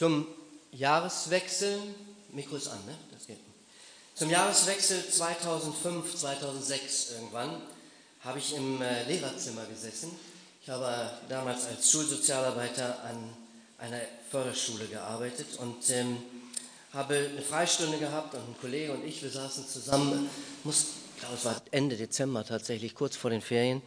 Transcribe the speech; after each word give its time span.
Zum 0.00 0.26
Jahreswechsel, 0.72 1.78
Mikro 2.32 2.56
ist 2.56 2.68
an, 2.68 2.78
ne? 2.86 2.96
Das 3.12 3.26
geht. 3.26 3.36
Zum 4.14 4.30
Jahreswechsel 4.30 5.06
2005, 5.06 6.16
2006 6.16 7.10
irgendwann 7.16 7.60
habe 8.24 8.38
ich 8.38 8.56
im 8.56 8.80
äh, 8.80 9.02
Lehrerzimmer 9.04 9.66
gesessen. 9.66 10.10
Ich 10.62 10.70
habe 10.70 11.10
damals 11.28 11.66
als 11.66 11.90
Schulsozialarbeiter 11.90 13.04
an 13.04 13.18
einer 13.76 14.00
Förderschule 14.30 14.86
gearbeitet 14.86 15.58
und 15.58 15.90
ähm, 15.90 16.16
habe 16.94 17.16
eine 17.16 17.42
Freistunde 17.42 17.98
gehabt 17.98 18.32
und 18.32 18.40
ein 18.40 18.56
Kollege 18.58 18.94
und 18.94 19.04
ich, 19.04 19.22
wir 19.22 19.28
saßen 19.28 19.68
zusammen, 19.68 20.30
muss, 20.64 20.86
ich 21.14 21.20
glaube, 21.20 21.34
es 21.34 21.44
war 21.44 21.62
Ende 21.72 21.98
Dezember 21.98 22.42
tatsächlich, 22.46 22.94
kurz 22.94 23.16
vor 23.16 23.28
den 23.28 23.42
Ferien. 23.42 23.82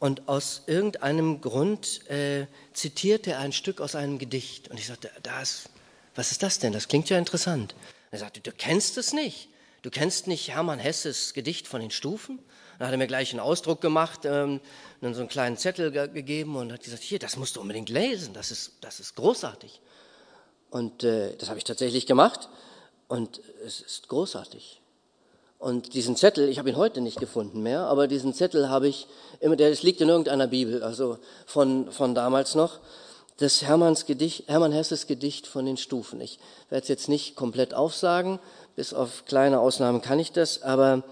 Und 0.00 0.28
aus 0.28 0.62
irgendeinem 0.66 1.40
Grund 1.40 2.08
äh, 2.08 2.46
zitierte 2.72 3.32
er 3.32 3.40
ein 3.40 3.52
Stück 3.52 3.80
aus 3.80 3.94
einem 3.94 4.18
Gedicht. 4.18 4.68
Und 4.68 4.78
ich 4.78 4.86
sagte, 4.86 5.10
das, 5.22 5.68
was 6.14 6.30
ist 6.30 6.42
das 6.42 6.58
denn? 6.58 6.72
Das 6.72 6.88
klingt 6.88 7.08
ja 7.10 7.18
interessant. 7.18 7.74
Er 8.10 8.18
sagte, 8.18 8.40
du 8.40 8.52
kennst 8.52 8.96
es 8.96 9.12
nicht. 9.12 9.48
Du 9.82 9.90
kennst 9.90 10.26
nicht 10.26 10.48
Hermann 10.48 10.78
Hesses 10.78 11.34
Gedicht 11.34 11.68
von 11.68 11.80
den 11.80 11.90
Stufen? 11.90 12.38
Dann 12.78 12.88
hat 12.88 12.94
er 12.94 12.98
mir 12.98 13.06
gleich 13.08 13.32
einen 13.32 13.40
Ausdruck 13.40 13.80
gemacht, 13.80 14.20
ähm, 14.24 14.60
dann 15.00 15.14
so 15.14 15.20
einen 15.20 15.28
kleinen 15.28 15.56
Zettel 15.56 15.90
ge 15.90 16.08
gegeben 16.08 16.56
und 16.56 16.72
hat 16.72 16.82
gesagt, 16.82 17.02
hier, 17.02 17.18
das 17.18 17.36
musst 17.36 17.56
du 17.56 17.60
unbedingt 17.60 17.88
lesen, 17.88 18.34
das 18.34 18.50
ist, 18.50 18.72
das 18.80 19.00
ist 19.00 19.16
großartig. 19.16 19.80
Und 20.70 21.02
äh, 21.02 21.36
das 21.36 21.48
habe 21.48 21.58
ich 21.58 21.64
tatsächlich 21.64 22.06
gemacht 22.06 22.48
und 23.08 23.40
es 23.64 23.80
ist 23.80 24.08
großartig. 24.08 24.80
Und 25.58 25.94
diesen 25.94 26.14
Zettel, 26.14 26.48
ich 26.48 26.58
habe 26.58 26.70
ihn 26.70 26.76
heute 26.76 27.00
nicht 27.00 27.18
gefunden 27.18 27.62
mehr, 27.62 27.80
aber 27.80 28.06
diesen 28.06 28.32
Zettel 28.32 28.68
habe 28.68 28.86
ich 28.86 29.08
immer, 29.40 29.56
der 29.56 29.70
liegt 29.70 30.00
in 30.00 30.08
irgendeiner 30.08 30.46
Bibel, 30.46 30.84
also 30.84 31.18
von, 31.46 31.90
von 31.90 32.14
damals 32.14 32.54
noch, 32.54 32.78
das 33.38 33.62
Hermanns 33.62 34.06
Gedicht, 34.06 34.48
Hermann 34.48 34.72
Hesses 34.72 35.06
Gedicht 35.06 35.46
von 35.46 35.64
den 35.64 35.76
Stufen. 35.76 36.20
Ich 36.20 36.38
werde 36.70 36.82
es 36.82 36.88
jetzt 36.88 37.08
nicht 37.08 37.34
komplett 37.34 37.74
aufsagen, 37.74 38.38
bis 38.76 38.94
auf 38.94 39.24
kleine 39.26 39.60
Ausnahmen 39.60 40.00
kann 40.00 40.20
ich 40.20 40.32
das, 40.32 40.62
aber 40.62 41.02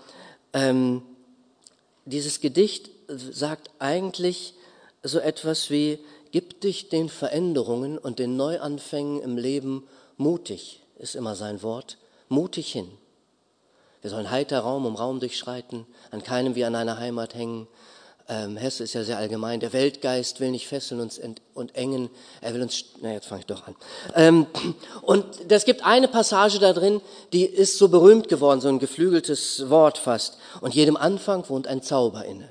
ähm, 0.53 1.03
dieses 2.05 2.41
Gedicht 2.41 2.91
sagt 3.09 3.71
eigentlich 3.81 4.55
so 5.03 5.19
etwas 5.19 5.71
wie, 5.71 5.99
gib 6.31 6.61
dich 6.61 6.89
den 6.89 7.09
Veränderungen 7.09 7.99
und 7.99 8.21
den 8.21 8.37
Neuanfängen 8.37 9.21
im 9.23 9.39
Leben 9.39 9.89
mutig, 10.17 10.83
ist 10.99 11.17
immer 11.17 11.35
sein 11.35 11.63
Wort, 11.63 11.99
mutig 12.29 12.73
hin. 12.73 12.89
Wir 14.07 14.11
sollen 14.11 14.31
heiter 14.31 14.61
Raum 14.61 14.87
um 14.87 14.95
Raum 14.95 15.19
durchschreiten, 15.19 15.85
an 16.13 16.23
keinem 16.23 16.55
wie 16.55 16.65
an 16.65 16.77
einer 16.77 17.01
Heimat 17.01 17.35
hängen. 17.35 17.67
Ähm, 18.29 18.57
Hesse 18.57 18.85
ist 18.85 18.93
ja 18.93 19.03
sehr 19.03 19.19
allgemein. 19.19 19.59
Der 19.59 19.73
Weltgeist 19.73 20.39
will 20.39 20.53
nicht 20.53 20.69
fesseln 20.69 21.01
uns 21.01 21.21
und 21.55 21.75
engen. 21.75 22.09
Er 22.41 22.55
will 22.55 22.63
uns, 22.63 22.85
na 23.01 23.13
jetzt 23.13 23.27
fange 23.27 23.41
ich 23.41 23.47
doch 23.47 23.67
an. 23.67 23.75
Ähm, 24.15 24.47
und 25.03 25.51
es 25.51 25.65
gibt 25.65 25.85
eine 25.85 26.07
Passage 26.07 26.61
da 26.61 26.73
drin, 26.73 27.01
die 27.33 27.47
ist 27.47 27.79
so 27.79 27.89
berühmt 27.89 28.29
geworden, 28.29 28.61
so 28.61 28.69
ein 28.69 28.79
geflügeltes 28.79 29.69
Wort 29.71 29.99
fast. 29.99 30.39
Und 30.61 30.73
jedem 30.73 30.97
Anfang 30.97 31.49
wohnt 31.49 31.67
ein 31.67 31.83
Zauber 31.83 32.25
inne, 32.25 32.49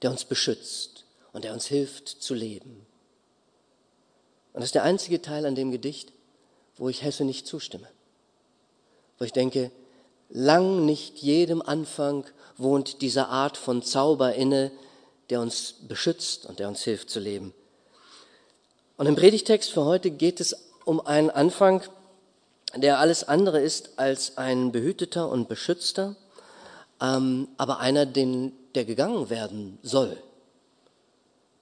der 0.00 0.10
uns 0.10 0.24
beschützt 0.24 1.04
und 1.34 1.44
der 1.44 1.52
uns 1.52 1.66
hilft 1.66 2.08
zu 2.08 2.32
leben. 2.32 2.86
Und 4.54 4.62
das 4.62 4.68
ist 4.68 4.74
der 4.74 4.84
einzige 4.84 5.20
Teil 5.20 5.44
an 5.44 5.54
dem 5.54 5.70
Gedicht, 5.70 6.12
wo 6.78 6.88
ich 6.88 7.02
Hesse 7.02 7.26
nicht 7.26 7.46
zustimme. 7.46 7.88
Wo 9.18 9.26
ich 9.26 9.32
denke, 9.34 9.70
Lang 10.30 10.84
nicht 10.84 11.18
jedem 11.18 11.62
Anfang 11.62 12.24
wohnt 12.56 13.02
diese 13.02 13.28
Art 13.28 13.56
von 13.56 13.82
Zauber 13.82 14.34
inne, 14.34 14.70
der 15.30 15.40
uns 15.40 15.74
beschützt 15.88 16.46
und 16.46 16.58
der 16.58 16.68
uns 16.68 16.82
hilft 16.82 17.10
zu 17.10 17.20
leben. 17.20 17.54
Und 18.96 19.06
im 19.06 19.16
Predigtext 19.16 19.72
für 19.72 19.84
heute 19.84 20.10
geht 20.10 20.40
es 20.40 20.56
um 20.84 21.04
einen 21.04 21.30
Anfang, 21.30 21.82
der 22.76 22.98
alles 22.98 23.24
andere 23.24 23.60
ist 23.60 23.98
als 23.98 24.36
ein 24.36 24.72
behüteter 24.72 25.28
und 25.28 25.48
beschützter, 25.48 26.16
ähm, 27.00 27.48
aber 27.56 27.80
einer, 27.80 28.06
den, 28.06 28.52
der 28.74 28.84
gegangen 28.84 29.30
werden 29.30 29.78
soll. 29.82 30.16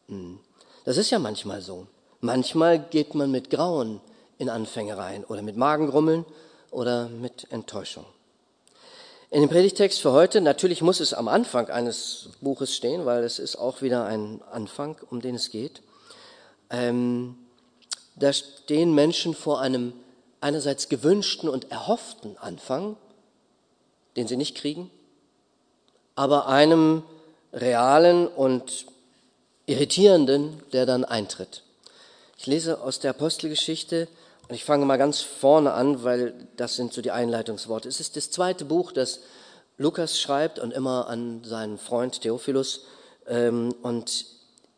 Hm. 0.09 0.39
Das 0.85 0.97
ist 0.97 1.11
ja 1.11 1.19
manchmal 1.19 1.63
so. 1.63 1.87
Manchmal 2.21 2.79
geht 2.79 3.15
man 3.15 3.31
mit 3.31 3.51
Grauen 3.51 4.01
in 4.39 4.49
Anfänge 4.49 4.97
rein 4.97 5.25
oder 5.25 5.43
mit 5.43 5.57
Magengrummeln 5.57 6.25
oder 6.71 7.09
mit 7.09 7.51
Enttäuschung. 7.51 8.05
In 9.33 9.41
dem 9.41 9.49
Predigtext 9.49 10.03
für 10.03 10.13
heute, 10.13 10.43
natürlich 10.43 10.83
muss 10.83 11.01
es 11.01 11.15
am 11.15 11.27
Anfang 11.27 11.71
eines 11.71 12.29
Buches 12.43 12.77
stehen, 12.77 13.07
weil 13.07 13.25
es 13.25 13.39
ist 13.39 13.57
auch 13.57 13.81
wieder 13.81 14.05
ein 14.05 14.43
Anfang, 14.53 14.99
um 15.09 15.23
den 15.23 15.37
es 15.37 15.51
geht. 15.51 15.81
Ähm, 16.69 17.39
da 18.15 18.31
stehen 18.35 18.95
Menschen 18.95 19.35
vor 19.35 19.63
einem 19.63 19.95
einerseits 20.43 20.91
gewünschten 20.91 21.49
und 21.49 21.71
erhofften 21.71 22.37
Anfang, 22.37 22.99
den 24.17 24.29
sie 24.29 24.37
nicht 24.37 24.55
kriegen, 24.55 24.91
aber 26.15 26.47
einem 26.49 27.03
realen 27.55 28.29
und 28.29 28.85
irritierenden, 29.65 30.61
der 30.75 30.85
dann 30.85 31.07
eintritt. 31.07 31.63
Ich 32.37 32.45
lese 32.45 32.83
aus 32.83 33.01
der 33.01 33.13
Apostelgeschichte 33.13 34.09
und 34.53 34.57
ich 34.57 34.65
fange 34.67 34.85
mal 34.85 34.99
ganz 34.99 35.23
vorne 35.23 35.73
an, 35.73 36.05
weil 36.05 36.35
das 36.59 36.77
sind 36.77 36.93
so 36.93 37.01
die 37.01 37.11
Einleitungsworte. 37.11 37.89
Es 37.89 38.01
ist 38.01 38.17
das 38.17 38.31
zweite 38.31 38.67
Buch, 38.67 38.93
das 38.93 39.21
Lukas 39.79 40.21
schreibt 40.21 40.59
und 40.59 40.75
immer 40.75 41.09
an 41.09 41.43
seinen 41.43 41.79
Freund 41.79 42.21
Theophilus. 42.21 42.85
Ähm, 43.27 43.75
und 43.81 44.27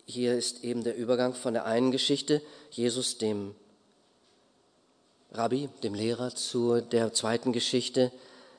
hier 0.06 0.36
ist 0.36 0.62
eben 0.62 0.84
der 0.84 0.96
Übergang 0.96 1.34
von 1.34 1.54
der 1.54 1.64
einen 1.64 1.90
Geschichte, 1.90 2.40
Jesus 2.70 3.18
dem 3.18 3.56
Rabbi, 5.32 5.68
dem 5.82 5.94
Lehrer, 5.94 6.32
zu 6.32 6.80
der 6.80 7.12
zweiten 7.12 7.52
Geschichte, 7.52 8.12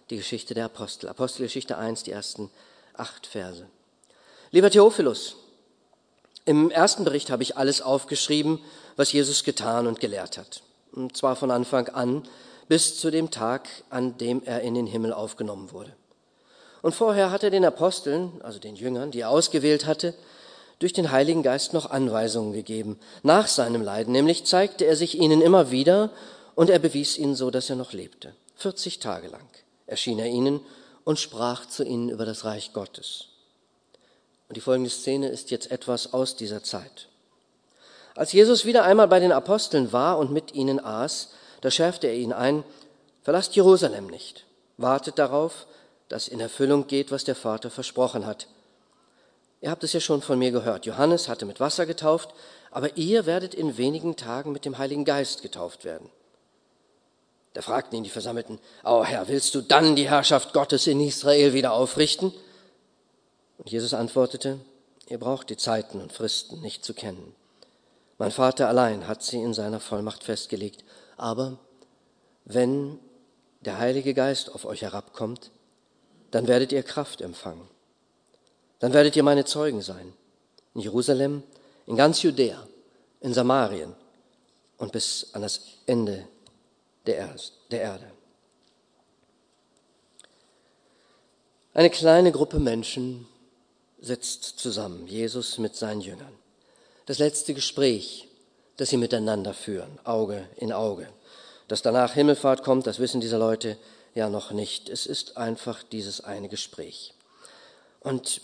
die 0.10 0.18
Geschichte 0.18 0.54
der 0.54 0.66
Apostel. 0.66 1.08
Apostelgeschichte 1.08 1.78
1, 1.78 2.04
die 2.04 2.12
ersten 2.12 2.52
acht 2.94 3.26
Verse. 3.26 3.66
Lieber 4.52 4.70
Theophilus, 4.70 5.38
im 6.44 6.72
ersten 6.72 7.06
Bericht 7.06 7.30
habe 7.30 7.42
ich 7.42 7.56
alles 7.56 7.82
aufgeschrieben, 7.82 8.60
was 8.98 9.14
Jesus 9.14 9.46
getan 9.46 9.88
und 9.88 10.02
gelehrt 10.02 10.38
hat 10.38 10.65
und 10.96 11.16
zwar 11.16 11.36
von 11.36 11.52
Anfang 11.52 11.90
an 11.90 12.24
bis 12.68 13.00
zu 13.00 13.12
dem 13.12 13.32
Tag, 13.32 13.68
an 13.90 14.18
dem 14.18 14.42
er 14.44 14.62
in 14.62 14.74
den 14.74 14.88
Himmel 14.88 15.14
aufgenommen 15.14 15.72
wurde. 15.72 15.94
Und 16.82 16.94
vorher 16.94 17.32
hat 17.32 17.44
er 17.44 17.50
den 17.50 17.66
Aposteln, 17.66 18.32
also 18.44 18.60
den 18.60 18.76
Jüngern, 18.76 19.12
die 19.12 19.22
er 19.22 19.30
ausgewählt 19.30 19.86
hatte, 19.86 20.14
durch 20.80 20.94
den 20.94 21.12
Heiligen 21.12 21.42
Geist 21.42 21.74
noch 21.74 21.90
Anweisungen 21.90 22.54
gegeben. 22.54 23.00
Nach 23.24 23.48
seinem 23.48 23.82
Leiden 23.82 24.12
nämlich 24.12 24.46
zeigte 24.46 24.86
er 24.86 24.96
sich 24.96 25.20
ihnen 25.20 25.42
immer 25.42 25.72
wieder 25.72 26.12
und 26.54 26.70
er 26.70 26.80
bewies 26.80 27.18
ihnen 27.18 27.36
so, 27.36 27.50
dass 27.50 27.70
er 27.70 27.76
noch 27.76 27.94
lebte. 27.94 28.34
40 28.58 29.00
Tage 29.00 29.28
lang 29.28 29.48
erschien 29.88 30.20
er 30.20 30.28
ihnen 30.28 30.60
und 31.04 31.20
sprach 31.20 31.66
zu 31.66 31.84
ihnen 31.84 32.10
über 32.10 32.26
das 32.26 32.46
Reich 32.46 32.74
Gottes. 32.74 33.30
Und 34.48 34.58
die 34.58 34.62
folgende 34.62 34.90
Szene 34.90 35.30
ist 35.30 35.52
jetzt 35.52 35.72
etwas 35.72 36.14
aus 36.14 36.36
dieser 36.36 36.64
Zeit. 36.64 37.08
Als 38.16 38.32
Jesus 38.32 38.66
wieder 38.66 38.84
einmal 38.84 39.08
bei 39.08 39.20
den 39.20 39.34
Aposteln 39.34 39.92
war 39.92 40.18
und 40.18 40.32
mit 40.32 40.54
ihnen 40.54 40.84
aß, 40.84 41.30
da 41.62 41.70
schärfte 41.70 42.08
er 42.08 42.16
ihnen 42.16 42.34
ein, 42.34 42.64
verlasst 43.24 43.56
Jerusalem 43.56 44.08
nicht, 44.08 44.46
wartet 44.78 45.20
darauf, 45.20 45.68
dass 46.08 46.28
in 46.28 46.40
Erfüllung 46.40 46.88
geht, 46.88 47.12
was 47.12 47.24
der 47.24 47.36
Vater 47.36 47.70
versprochen 47.70 48.26
hat. 48.26 48.48
Ihr 49.62 49.70
habt 49.72 49.84
es 49.84 49.94
ja 49.94 50.00
schon 50.00 50.22
von 50.22 50.40
mir 50.40 50.52
gehört. 50.52 50.86
Johannes 50.86 51.28
hatte 51.28 51.46
mit 51.46 51.60
Wasser 51.60 51.86
getauft, 51.86 52.30
aber 52.72 52.98
ihr 52.98 53.26
werdet 53.26 53.54
in 53.54 53.78
wenigen 53.78 54.16
Tagen 54.16 54.52
mit 54.52 54.64
dem 54.64 54.78
Heiligen 54.78 55.06
Geist 55.06 55.42
getauft 55.42 55.84
werden. 55.84 56.10
Da 57.54 57.62
fragten 57.62 57.98
ihn 57.98 58.04
die 58.04 58.10
Versammelten, 58.10 58.60
Oh 58.84 59.04
Herr, 59.04 59.28
willst 59.28 59.56
du 59.56 59.62
dann 59.62 59.96
die 59.96 60.10
Herrschaft 60.10 60.54
Gottes 60.54 60.88
in 60.88 61.00
Israel 61.00 61.54
wieder 61.54 61.72
aufrichten? 61.72 62.34
Und 63.58 63.72
Jesus 63.72 63.94
antwortete, 63.94 64.60
ihr 65.08 65.18
braucht 65.18 65.50
die 65.50 65.58
Zeiten 65.58 66.02
und 66.02 66.12
Fristen 66.12 66.62
nicht 66.62 66.84
zu 66.84 66.94
kennen. 66.94 67.34
Mein 68.18 68.32
Vater 68.32 68.70
allein 68.70 69.08
hat 69.08 69.24
sie 69.24 69.42
in 69.42 69.54
seiner 69.54 69.80
Vollmacht 69.80 70.24
festgelegt. 70.24 70.84
Aber 71.18 71.58
wenn 72.46 73.00
der 73.62 73.78
Heilige 73.78 74.14
Geist 74.14 74.54
auf 74.54 74.66
euch 74.66 74.84
herabkommt, 74.84 75.52
dann 76.32 76.48
werdet 76.48 76.72
ihr 76.72 76.84
Kraft 76.84 77.22
empfangen. 77.22 77.68
Dann 78.80 78.94
werdet 78.94 79.16
ihr 79.16 79.24
meine 79.24 79.46
Zeugen 79.46 79.82
sein. 79.82 80.14
In 80.74 80.82
Jerusalem, 80.82 81.44
in 81.86 81.96
ganz 81.96 82.22
Judäa, 82.22 82.68
in 83.22 83.34
Samarien 83.34 83.94
und 84.78 84.92
bis 84.92 85.30
an 85.34 85.42
das 85.42 85.62
Ende 85.86 86.28
der 87.06 87.18
Erde. 87.70 88.12
Eine 91.74 91.90
kleine 91.90 92.32
Gruppe 92.32 92.60
Menschen 92.60 93.28
sitzt 94.00 94.44
zusammen, 94.60 95.08
Jesus 95.08 95.58
mit 95.58 95.76
seinen 95.76 96.02
Jüngern 96.02 96.45
das 97.06 97.20
letzte 97.20 97.54
Gespräch, 97.54 98.28
das 98.78 98.90
sie 98.90 98.98
miteinander 98.98 99.54
führen, 99.54 100.00
Auge 100.04 100.48
in 100.58 100.72
Auge. 100.72 101.08
Dass 101.68 101.82
danach 101.82 102.14
Himmelfahrt 102.14 102.64
kommt, 102.64 102.88
das 102.88 103.00
wissen 103.00 103.22
diese 103.22 103.38
Leute 103.38 103.78
ja 104.14 104.30
noch 104.30 104.52
nicht. 104.52 104.90
Es 104.90 105.06
ist 105.06 105.38
einfach 105.38 105.84
dieses 105.84 106.22
eine 106.22 106.50
Gespräch. 106.50 107.14
Und 108.02 108.42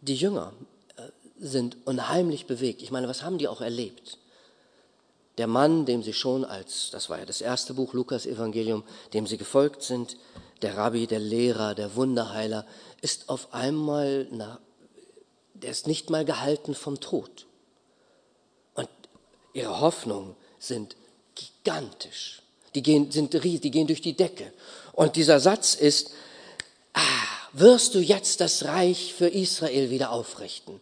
die 0.00 0.16
Jünger 0.16 0.52
äh, 0.96 1.02
sind 1.38 1.76
unheimlich 1.84 2.46
bewegt. 2.46 2.82
Ich 2.82 2.90
meine, 2.90 3.08
was 3.08 3.22
haben 3.22 3.38
die 3.38 3.48
auch 3.48 3.60
erlebt? 3.60 4.18
der 5.40 5.46
Mann, 5.46 5.86
dem 5.86 6.02
sie 6.02 6.12
schon 6.12 6.44
als, 6.44 6.90
das 6.90 7.08
war 7.08 7.18
ja 7.18 7.24
das 7.24 7.40
erste 7.40 7.72
Buch, 7.72 7.94
Lukas 7.94 8.26
Evangelium, 8.26 8.84
dem 9.14 9.26
sie 9.26 9.38
gefolgt 9.38 9.82
sind, 9.82 10.18
der 10.60 10.76
Rabbi, 10.76 11.06
der 11.06 11.18
Lehrer, 11.18 11.74
der 11.74 11.96
Wunderheiler, 11.96 12.66
ist 13.00 13.30
auf 13.30 13.54
einmal, 13.54 14.28
na, 14.30 14.58
der 15.54 15.70
ist 15.70 15.86
nicht 15.86 16.10
mal 16.10 16.26
gehalten 16.26 16.74
vom 16.74 17.00
Tod. 17.00 17.46
Ihre 19.52 19.80
Hoffnungen 19.80 20.34
sind 20.58 20.96
gigantisch. 21.34 22.42
Die 22.74 22.82
gehen, 22.82 23.10
sind, 23.10 23.32
die 23.32 23.70
gehen 23.70 23.86
durch 23.86 24.00
die 24.00 24.16
Decke. 24.16 24.52
Und 24.92 25.16
dieser 25.16 25.40
Satz 25.40 25.74
ist, 25.74 26.12
ah, 26.94 27.00
wirst 27.52 27.94
du 27.94 27.98
jetzt 27.98 28.40
das 28.40 28.64
Reich 28.64 29.14
für 29.14 29.28
Israel 29.28 29.90
wieder 29.90 30.12
aufrichten? 30.12 30.80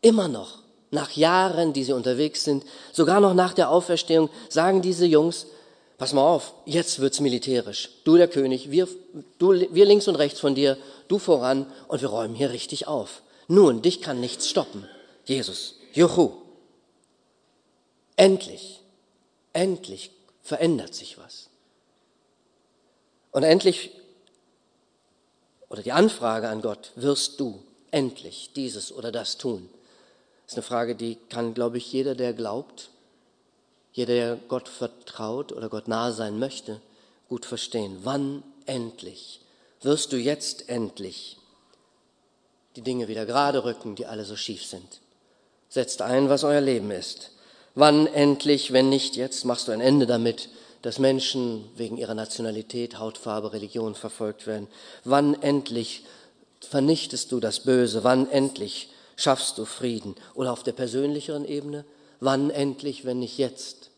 Immer 0.00 0.28
noch, 0.28 0.58
nach 0.90 1.10
Jahren, 1.12 1.72
die 1.72 1.84
sie 1.84 1.92
unterwegs 1.92 2.44
sind, 2.44 2.64
sogar 2.92 3.20
noch 3.20 3.34
nach 3.34 3.52
der 3.52 3.70
Auferstehung, 3.70 4.30
sagen 4.48 4.80
diese 4.80 5.04
Jungs, 5.04 5.46
pass 5.98 6.12
mal 6.12 6.22
auf, 6.22 6.54
jetzt 6.64 7.00
wird's 7.00 7.20
militärisch. 7.20 7.90
Du 8.04 8.16
der 8.16 8.28
König, 8.28 8.70
wir, 8.70 8.88
du, 9.38 9.52
wir 9.52 9.84
links 9.84 10.08
und 10.08 10.16
rechts 10.16 10.40
von 10.40 10.54
dir, 10.54 10.78
du 11.08 11.18
voran 11.18 11.66
und 11.88 12.00
wir 12.00 12.08
räumen 12.08 12.34
hier 12.34 12.50
richtig 12.50 12.86
auf. 12.86 13.22
Nun, 13.48 13.82
dich 13.82 14.00
kann 14.00 14.20
nichts 14.20 14.48
stoppen. 14.48 14.88
Jesus, 15.24 15.74
Juhu. 15.92 16.45
Endlich, 18.16 18.80
endlich 19.52 20.10
verändert 20.42 20.94
sich 20.94 21.18
was. 21.18 21.48
Und 23.30 23.42
endlich, 23.42 23.90
oder 25.68 25.82
die 25.82 25.92
Anfrage 25.92 26.48
an 26.48 26.62
Gott, 26.62 26.92
wirst 26.96 27.38
du 27.38 27.62
endlich 27.90 28.50
dieses 28.54 28.92
oder 28.92 29.12
das 29.12 29.36
tun? 29.36 29.68
Das 30.44 30.52
ist 30.52 30.58
eine 30.58 30.62
Frage, 30.62 30.94
die 30.94 31.16
kann, 31.28 31.52
glaube 31.52 31.78
ich, 31.78 31.92
jeder, 31.92 32.14
der 32.14 32.32
glaubt, 32.32 32.88
jeder, 33.92 34.14
der 34.14 34.36
Gott 34.48 34.68
vertraut 34.68 35.52
oder 35.52 35.68
Gott 35.68 35.88
nahe 35.88 36.12
sein 36.12 36.38
möchte, 36.38 36.80
gut 37.28 37.44
verstehen. 37.44 37.98
Wann 38.02 38.42
endlich 38.64 39.40
wirst 39.82 40.12
du 40.12 40.16
jetzt 40.16 40.68
endlich 40.68 41.38
die 42.76 42.82
Dinge 42.82 43.08
wieder 43.08 43.26
gerade 43.26 43.64
rücken, 43.64 43.96
die 43.96 44.06
alle 44.06 44.24
so 44.24 44.36
schief 44.36 44.64
sind? 44.64 45.00
Setzt 45.68 46.00
ein, 46.00 46.28
was 46.28 46.44
euer 46.44 46.60
Leben 46.60 46.90
ist. 46.90 47.32
Wann 47.76 48.06
endlich, 48.06 48.72
wenn 48.72 48.88
nicht 48.88 49.16
jetzt, 49.16 49.44
machst 49.44 49.68
du 49.68 49.72
ein 49.72 49.82
Ende 49.82 50.06
damit, 50.06 50.48
dass 50.80 50.98
Menschen 50.98 51.68
wegen 51.76 51.98
ihrer 51.98 52.14
Nationalität, 52.14 52.98
Hautfarbe, 52.98 53.52
Religion 53.52 53.94
verfolgt 53.94 54.46
werden? 54.46 54.66
Wann 55.04 55.40
endlich 55.42 56.06
vernichtest 56.60 57.32
du 57.32 57.38
das 57.38 57.60
Böse? 57.60 58.02
Wann 58.02 58.30
endlich 58.30 58.88
schaffst 59.14 59.58
du 59.58 59.66
Frieden? 59.66 60.14
Oder 60.32 60.54
auf 60.54 60.62
der 60.62 60.72
persönlicheren 60.72 61.44
Ebene, 61.44 61.84
wann 62.18 62.48
endlich, 62.48 63.04
wenn 63.04 63.18
nicht 63.18 63.36
jetzt, 63.36 63.90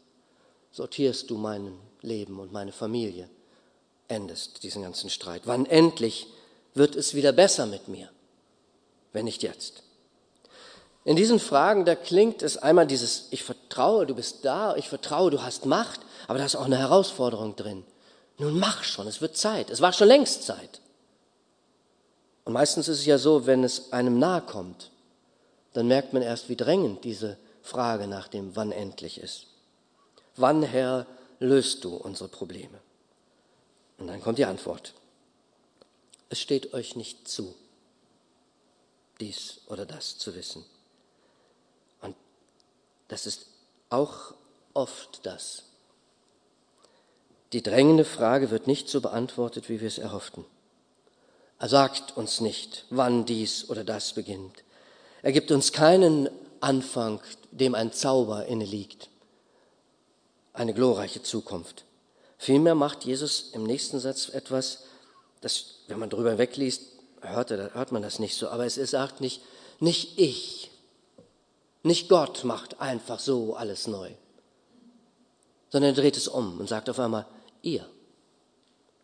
sortierst 0.73 1.31
du 1.31 1.39
mein 1.39 1.73
Leben 2.03 2.41
und 2.41 2.53
meine 2.53 2.73
Familie? 2.73 3.31
Endest 4.09 4.65
diesen 4.65 4.83
ganzen 4.83 5.09
Streit. 5.09 5.43
Wann 5.45 5.67
endlich 5.67 6.27
wird 6.75 6.97
es 6.97 7.15
wieder 7.15 7.31
besser 7.31 7.67
mit 7.67 7.87
mir? 7.87 8.11
Wenn 9.13 9.27
nicht 9.27 9.45
jetzt. 9.45 9.85
In 11.09 11.17
diesen 11.17 11.41
Fragen, 11.41 11.87
da 11.87 11.95
klingt 11.95 12.43
es 12.43 12.59
einmal 12.59 12.87
dieses, 12.87 13.29
ich 13.31 13.43
vertraue, 13.43 14.05
du 14.05 14.15
bist 14.15 14.45
da, 14.45 14.77
ich 14.77 14.91
vertraue, 14.91 15.31
du 15.31 15.41
hast 15.41 15.65
Macht, 15.65 16.01
aber 16.27 16.39
da 16.39 16.45
ist 16.45 16.55
auch 16.55 16.67
eine 16.67 16.77
Herausforderung 16.77 17.57
drin. 17.57 17.83
Nun 18.37 18.59
mach 18.59 18.85
schon, 18.85 19.07
es 19.07 19.23
wird 19.23 19.35
Zeit, 19.35 19.71
es 19.71 19.81
war 19.81 19.95
schon 19.95 20.09
längst 20.09 20.43
Zeit. 20.43 20.83
Und 22.45 22.53
meistens 22.53 22.89
ist 22.89 22.99
es 22.99 23.07
ja 23.07 23.17
so, 23.17 23.47
wenn 23.47 23.65
es 23.65 23.91
einem 23.91 24.19
nahe 24.19 24.43
kommt, 24.43 24.91
dann 25.73 25.87
merkt 25.87 26.13
man 26.13 26.21
erst, 26.21 26.51
wie 26.51 26.57
drängend 26.57 27.05
diese 27.05 27.39
Frage 27.63 28.07
nach 28.07 28.29
dem 28.29 28.55
Wann 28.55 28.71
endlich 28.71 29.19
ist. 29.19 29.47
Wann, 30.37 30.63
Herr, 30.63 31.07
löst 31.39 31.85
du 31.85 31.97
unsere 31.97 32.29
Probleme? 32.29 32.81
Und 33.97 34.09
dann 34.09 34.21
kommt 34.21 34.37
die 34.37 34.45
Antwort. 34.45 34.93
Es 36.29 36.39
steht 36.39 36.75
euch 36.75 36.97
nicht 36.97 37.27
zu, 37.27 37.55
dies 39.21 39.63
oder 39.69 39.87
das 39.87 40.19
zu 40.19 40.35
wissen. 40.35 40.67
Das 43.09 43.27
ist 43.27 43.47
auch 43.91 44.35
oft 44.75 45.21
das. 45.25 45.65
Die 47.53 47.63
drängende 47.63 48.05
Frage 48.05 48.51
wird 48.51 48.67
nicht 48.67 48.89
so 48.89 49.01
beantwortet, 49.01 49.69
wie 49.69 49.81
wir 49.81 49.89
es 49.89 49.99
erhofften. 49.99 50.45
Er 51.59 51.69
sagt 51.69 52.17
uns 52.17 52.41
nicht, 52.41 52.85
wann 52.91 53.25
dies 53.25 53.69
oder 53.71 53.83
das 53.83 54.13
beginnt. 54.13 54.63
Er 55.23 55.33
gibt 55.33 55.51
uns 55.51 55.73
keinen 55.73 56.29
Anfang, 56.61 57.21
dem 57.51 57.75
ein 57.75 57.93
Zauber 57.93 58.47
inne 58.47 58.65
liegt, 58.65 59.09
eine 60.53 60.75
glorreiche 60.75 61.23
Zukunft. 61.23 61.85
Vielmehr 62.37 62.75
macht 62.75 63.05
Jesus 63.05 63.51
im 63.53 63.65
nächsten 63.65 63.99
Satz 63.99 64.29
etwas, 64.29 64.85
das, 65.41 65.77
wenn 65.89 65.99
man 65.99 66.11
drüber 66.11 66.39
wegliest, 66.39 66.83
hört, 67.21 67.51
hört 67.51 67.93
man 67.93 68.03
das 68.03 68.19
nicht 68.19 68.37
so, 68.37 68.49
aber 68.49 68.67
es 68.67 68.75
sagt 68.75 69.21
nicht, 69.21 69.41
nicht 69.81 70.19
ich 70.19 70.71
nicht 71.89 72.09
Gott 72.09 72.45
macht 72.45 72.81
einfach 72.81 73.19
so 73.19 73.55
alles 73.55 73.87
neu, 73.87 74.11
sondern 75.71 75.93
er 75.93 76.01
dreht 76.01 76.17
es 76.17 76.29
um 76.29 76.61
und 76.61 76.69
sagt 76.69 76.89
auf 76.89 76.99
einmal, 76.99 77.27
ihr 77.63 77.85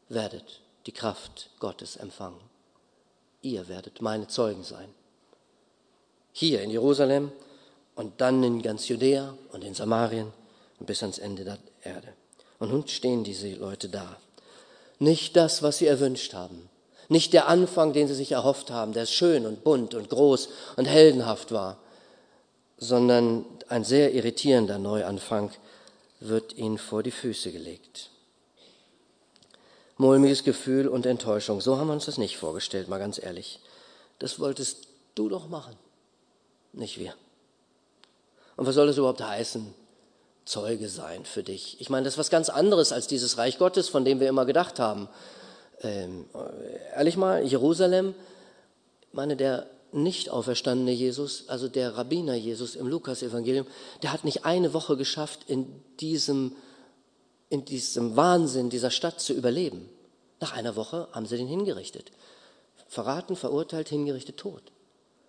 werdet 0.09 0.61
die 0.87 0.93
Kraft 0.93 1.51
Gottes 1.59 1.97
empfangen. 1.97 2.41
Ihr 3.43 3.69
werdet 3.69 4.01
meine 4.01 4.29
Zeugen 4.29 4.65
sein. 4.65 4.89
Hier 6.33 6.63
in 6.63 6.71
Jerusalem 6.71 7.33
und 7.95 8.21
dann 8.21 8.43
in 8.43 8.63
ganz 8.63 8.89
Judäa 8.89 9.37
und 9.53 9.65
in 9.65 9.75
Samarien 9.75 10.33
und 10.79 10.87
bis 10.87 11.03
ans 11.03 11.19
Ende 11.19 11.45
der 11.45 11.59
Erde. 11.83 12.13
Und 12.59 12.71
nun 12.71 12.87
stehen 12.89 13.25
diese 13.25 13.53
Leute 13.55 13.89
da. 13.89 14.17
Nicht 14.99 15.37
das, 15.37 15.63
was 15.63 15.79
sie 15.79 15.87
erwünscht 15.87 16.35
haben. 16.35 16.69
Nicht 17.09 17.33
der 17.35 17.49
Anfang, 17.49 17.93
den 17.93 18.09
sie 18.09 18.15
sich 18.15 18.33
erhofft 18.33 18.71
haben, 18.71 18.93
der 18.93 19.07
schön 19.07 19.45
und 19.47 19.63
bunt 19.63 19.95
und 19.95 20.09
groß 20.09 20.49
und 20.77 20.87
heldenhaft 20.87 21.53
war 21.53 21.79
sondern 22.79 23.45
ein 23.69 23.85
sehr 23.85 24.15
irritierender 24.15 24.79
Neuanfang 24.79 25.51
wird 26.21 26.57
ihnen 26.57 26.79
vor 26.79 27.03
die 27.03 27.11
Füße 27.11 27.53
gelegt. 27.53 28.11
Mulmiges 29.97 30.43
Gefühl 30.43 30.89
und 30.89 31.07
Enttäuschung, 31.07 31.61
so 31.61 31.79
haben 31.79 31.87
wir 31.87 31.95
uns 31.95 32.07
das 32.07 32.19
nicht 32.19 32.37
vorgestellt, 32.37 32.89
mal 32.89 32.99
ganz 32.99 33.23
ehrlich. 33.23 33.61
Das 34.19 34.41
wolltest 34.41 34.89
du 35.15 35.29
doch 35.29 35.49
machen, 35.49 35.77
nicht 36.73 36.99
wir. 36.99 37.15
Und 38.57 38.67
was 38.67 38.75
soll 38.75 38.87
das 38.87 38.99
überhaupt 38.99 39.23
heißen? 39.23 39.75
Zeuge 40.45 40.89
sein 40.89 41.25
für 41.25 41.43
dich. 41.43 41.81
Ich 41.81 41.89
meine, 41.89 42.05
das 42.05 42.15
ist 42.15 42.19
was 42.19 42.31
ganz 42.31 42.49
anderes 42.49 42.93
als 42.93 43.07
dieses 43.07 43.39
Reich 43.39 43.59
Gottes, 43.59 43.89
von 43.89 44.05
dem 44.05 44.21
wir 44.21 44.29
immer 44.29 44.45
gedacht 44.45 44.79
haben. 44.79 45.09
Ähm, 45.81 46.27
ehrlich 46.95 47.17
mal, 47.17 47.43
Jerusalem, 47.43 48.15
meine, 49.13 49.37
der 49.37 49.67
nicht 49.95 50.29
auferstandene 50.29 50.93
Jesus, 50.93 51.49
also 51.49 51.69
der 51.69 51.97
Rabbiner 51.97 52.35
Jesus 52.35 52.75
im 52.75 52.89
Lukas-Evangelium, 52.89 53.67
der 54.03 54.13
hat 54.13 54.25
nicht 54.25 54.45
eine 54.45 54.75
Woche 54.75 54.97
geschafft, 54.97 55.41
in 55.47 55.67
diesem, 56.01 56.57
in 57.49 57.65
diesem 57.65 58.17
Wahnsinn 58.17 58.71
dieser 58.71 58.91
Stadt 58.91 59.21
zu 59.21 59.33
überleben. 59.33 59.89
Nach 60.41 60.53
einer 60.53 60.77
Woche 60.77 61.09
haben 61.13 61.27
sie 61.27 61.37
den 61.37 61.47
hingerichtet. 61.47 62.11
Verraten, 62.89 63.37
verurteilt, 63.37 63.89
hingerichtet, 63.89 64.37
tot. 64.37 64.63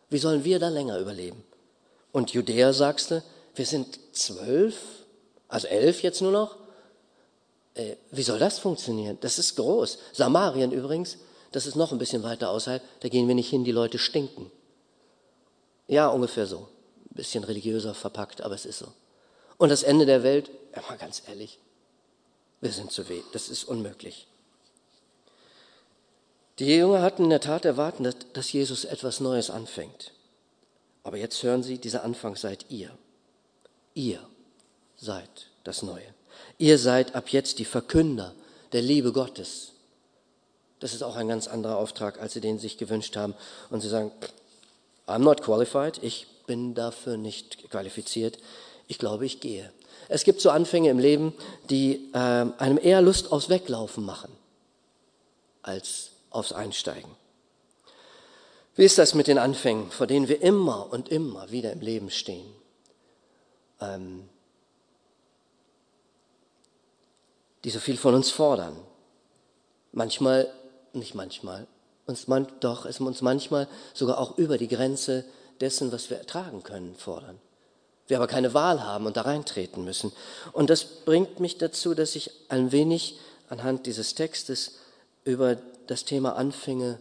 Wie 0.09 0.17
sollen 0.17 0.43
wir 0.43 0.59
da 0.59 0.69
länger 0.69 0.99
überleben? 0.99 1.43
Und 2.11 2.31
Judäa, 2.31 2.73
sagst 2.73 3.11
du, 3.11 3.23
wir 3.55 3.65
sind 3.65 3.99
zwölf, 4.13 4.77
also 5.47 5.67
elf 5.67 6.01
jetzt 6.01 6.21
nur 6.21 6.31
noch. 6.31 6.57
Äh, 7.75 7.95
wie 8.11 8.23
soll 8.23 8.39
das 8.39 8.59
funktionieren? 8.59 9.17
Das 9.21 9.37
ist 9.37 9.55
groß. 9.55 9.97
Samarien 10.13 10.71
übrigens, 10.71 11.17
das 11.55 11.67
ist 11.67 11.75
noch 11.75 11.93
ein 11.93 11.97
bisschen 11.97 12.21
weiter 12.21 12.49
außerhalb, 12.49 12.83
da 12.99 13.07
gehen 13.07 13.29
wir 13.29 13.35
nicht 13.35 13.49
hin, 13.49 13.63
die 13.63 13.71
Leute 13.71 13.97
stinken. 13.97 14.51
Ja, 15.87 16.09
ungefähr 16.09 16.47
so. 16.47 16.67
Ein 17.09 17.15
bisschen 17.15 17.45
religiöser 17.45 17.93
verpackt, 17.93 18.41
aber 18.41 18.55
es 18.55 18.65
ist 18.65 18.79
so. 18.79 18.91
Und 19.57 19.69
das 19.69 19.83
Ende 19.83 20.05
der 20.05 20.21
Welt, 20.21 20.51
ja, 20.75 20.81
mal 20.89 20.97
ganz 20.97 21.23
ehrlich, 21.29 21.57
wir 22.59 22.73
sind 22.73 22.91
zu 22.91 23.07
weh, 23.07 23.21
das 23.31 23.47
ist 23.47 23.63
unmöglich. 23.63 24.27
Die 26.59 26.65
Jünger 26.65 27.01
hatten 27.01 27.23
in 27.23 27.29
der 27.29 27.39
Tat 27.39 27.63
erwartet, 27.63 28.25
dass 28.33 28.51
Jesus 28.51 28.83
etwas 28.83 29.21
Neues 29.21 29.49
anfängt. 29.49 30.11
Aber 31.03 31.15
jetzt 31.15 31.41
hören 31.41 31.63
Sie, 31.63 31.77
dieser 31.77 32.03
Anfang 32.03 32.35
seid 32.35 32.65
ihr. 32.69 32.91
Ihr 33.93 34.19
seid 34.97 35.51
das 35.63 35.83
Neue. 35.83 36.13
Ihr 36.57 36.77
seid 36.79 37.15
ab 37.15 37.29
jetzt 37.29 37.59
die 37.59 37.65
Verkünder 37.65 38.33
der 38.73 38.81
Liebe 38.81 39.13
Gottes. 39.13 39.74
Das 40.79 40.93
ist 40.93 41.03
auch 41.03 41.15
ein 41.15 41.27
ganz 41.27 41.47
anderer 41.47 41.77
Auftrag, 41.77 42.21
als 42.21 42.33
sie 42.33 42.41
den 42.41 42.59
sich 42.59 42.77
gewünscht 42.77 43.15
haben. 43.15 43.33
Und 43.69 43.81
sie 43.81 43.89
sagen, 43.89 44.11
I'm 45.07 45.19
not 45.19 45.41
qualified, 45.41 46.01
ich 46.03 46.27
bin 46.47 46.75
dafür 46.75 47.17
nicht 47.17 47.69
qualifiziert. 47.69 48.37
Ich 48.87 48.97
glaube, 48.97 49.25
ich 49.25 49.39
gehe. 49.39 49.71
Es 50.07 50.23
gibt 50.23 50.41
so 50.41 50.49
Anfänge 50.49 50.89
im 50.89 50.99
Leben, 50.99 51.33
die 51.69 52.11
äh, 52.13 52.17
einem 52.17 52.77
eher 52.81 53.01
Lust 53.01 53.31
aufs 53.31 53.49
Weglaufen 53.49 54.05
machen, 54.05 54.31
als 55.63 56.11
aufs 56.29 56.51
Einsteigen. 56.51 57.09
Wie 58.75 58.83
ist 58.83 58.97
das 58.97 59.15
mit 59.15 59.27
den 59.27 59.37
Anfängen, 59.37 59.89
vor 59.89 60.05
denen 60.05 60.27
wir 60.27 60.41
immer 60.41 60.91
und 60.91 61.09
immer 61.09 61.49
wieder 61.49 61.71
im 61.71 61.79
Leben 61.79 62.11
stehen? 62.11 62.45
Ähm, 63.79 64.27
die 67.63 67.69
so 67.71 67.79
viel 67.79 67.97
von 67.97 68.13
uns 68.13 68.29
fordern. 68.29 68.75
Manchmal, 69.91 70.53
nicht 70.95 71.15
manchmal, 71.15 71.67
uns 72.05 72.27
man, 72.27 72.47
doch, 72.59 72.85
es 72.85 72.99
uns 72.99 73.21
manchmal 73.21 73.67
sogar 73.93 74.19
auch 74.19 74.37
über 74.37 74.57
die 74.57 74.67
Grenze 74.67 75.25
dessen, 75.59 75.91
was 75.91 76.09
wir 76.09 76.17
ertragen 76.17 76.63
können, 76.63 76.95
fordern. 76.95 77.39
Wir 78.07 78.17
aber 78.17 78.27
keine 78.27 78.53
Wahl 78.53 78.83
haben 78.83 79.07
und 79.07 79.17
da 79.17 79.21
reintreten 79.21 79.83
müssen. 79.83 80.11
Und 80.51 80.69
das 80.69 80.83
bringt 80.83 81.39
mich 81.39 81.57
dazu, 81.57 81.95
dass 81.95 82.15
ich 82.15 82.31
ein 82.49 82.71
wenig 82.71 83.19
anhand 83.49 83.87
dieses 83.87 84.13
Textes 84.13 84.73
über 85.23 85.57
das 85.87 86.05
Thema 86.05 86.35
Anfänge 86.35 86.99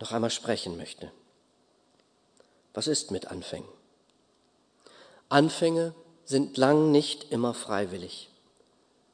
noch 0.00 0.12
einmal 0.12 0.30
sprechen 0.30 0.76
möchte. 0.76 1.10
Was 2.74 2.86
ist 2.86 3.10
mit 3.10 3.28
Anfängen? 3.28 3.68
Anfänge 5.28 5.94
sind 6.24 6.56
lang 6.56 6.92
nicht 6.92 7.32
immer 7.32 7.54
freiwillig. 7.54 8.28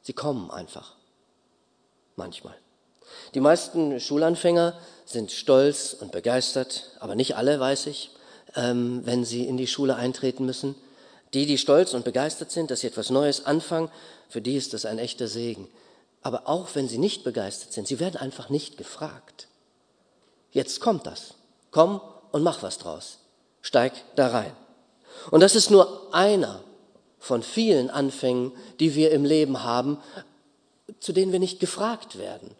Sie 0.01 0.13
kommen 0.13 0.51
einfach. 0.51 0.95
Manchmal. 2.15 2.55
Die 3.33 3.39
meisten 3.39 3.99
Schulanfänger 3.99 4.77
sind 5.05 5.31
stolz 5.31 5.95
und 5.99 6.11
begeistert, 6.11 6.91
aber 6.99 7.15
nicht 7.15 7.35
alle, 7.35 7.59
weiß 7.59 7.87
ich, 7.87 8.11
ähm, 8.55 9.01
wenn 9.05 9.25
sie 9.25 9.45
in 9.45 9.57
die 9.57 9.67
Schule 9.67 9.95
eintreten 9.95 10.45
müssen. 10.45 10.75
Die, 11.33 11.45
die 11.45 11.57
stolz 11.57 11.93
und 11.93 12.05
begeistert 12.05 12.51
sind, 12.51 12.69
dass 12.69 12.81
sie 12.81 12.87
etwas 12.87 13.09
Neues 13.09 13.45
anfangen, 13.45 13.89
für 14.29 14.41
die 14.41 14.55
ist 14.55 14.73
das 14.73 14.85
ein 14.85 14.99
echter 14.99 15.27
Segen. 15.27 15.67
Aber 16.21 16.47
auch 16.47 16.69
wenn 16.73 16.87
sie 16.87 16.97
nicht 16.97 17.23
begeistert 17.23 17.73
sind, 17.73 17.87
sie 17.87 17.99
werden 17.99 18.17
einfach 18.17 18.49
nicht 18.49 18.77
gefragt. 18.77 19.47
Jetzt 20.51 20.79
kommt 20.79 21.05
das. 21.05 21.33
Komm 21.71 21.99
und 22.31 22.43
mach 22.43 22.63
was 22.63 22.77
draus. 22.77 23.17
Steig 23.61 23.93
da 24.15 24.27
rein. 24.27 24.53
Und 25.31 25.41
das 25.41 25.55
ist 25.55 25.69
nur 25.69 26.13
einer 26.13 26.63
von 27.19 27.43
vielen 27.43 27.89
Anfängen, 27.89 28.51
die 28.79 28.95
wir 28.95 29.11
im 29.11 29.25
Leben 29.25 29.63
haben, 29.63 29.97
zu 30.99 31.13
denen 31.13 31.31
wir 31.31 31.39
nicht 31.39 31.59
gefragt 31.59 32.17
werden, 32.17 32.51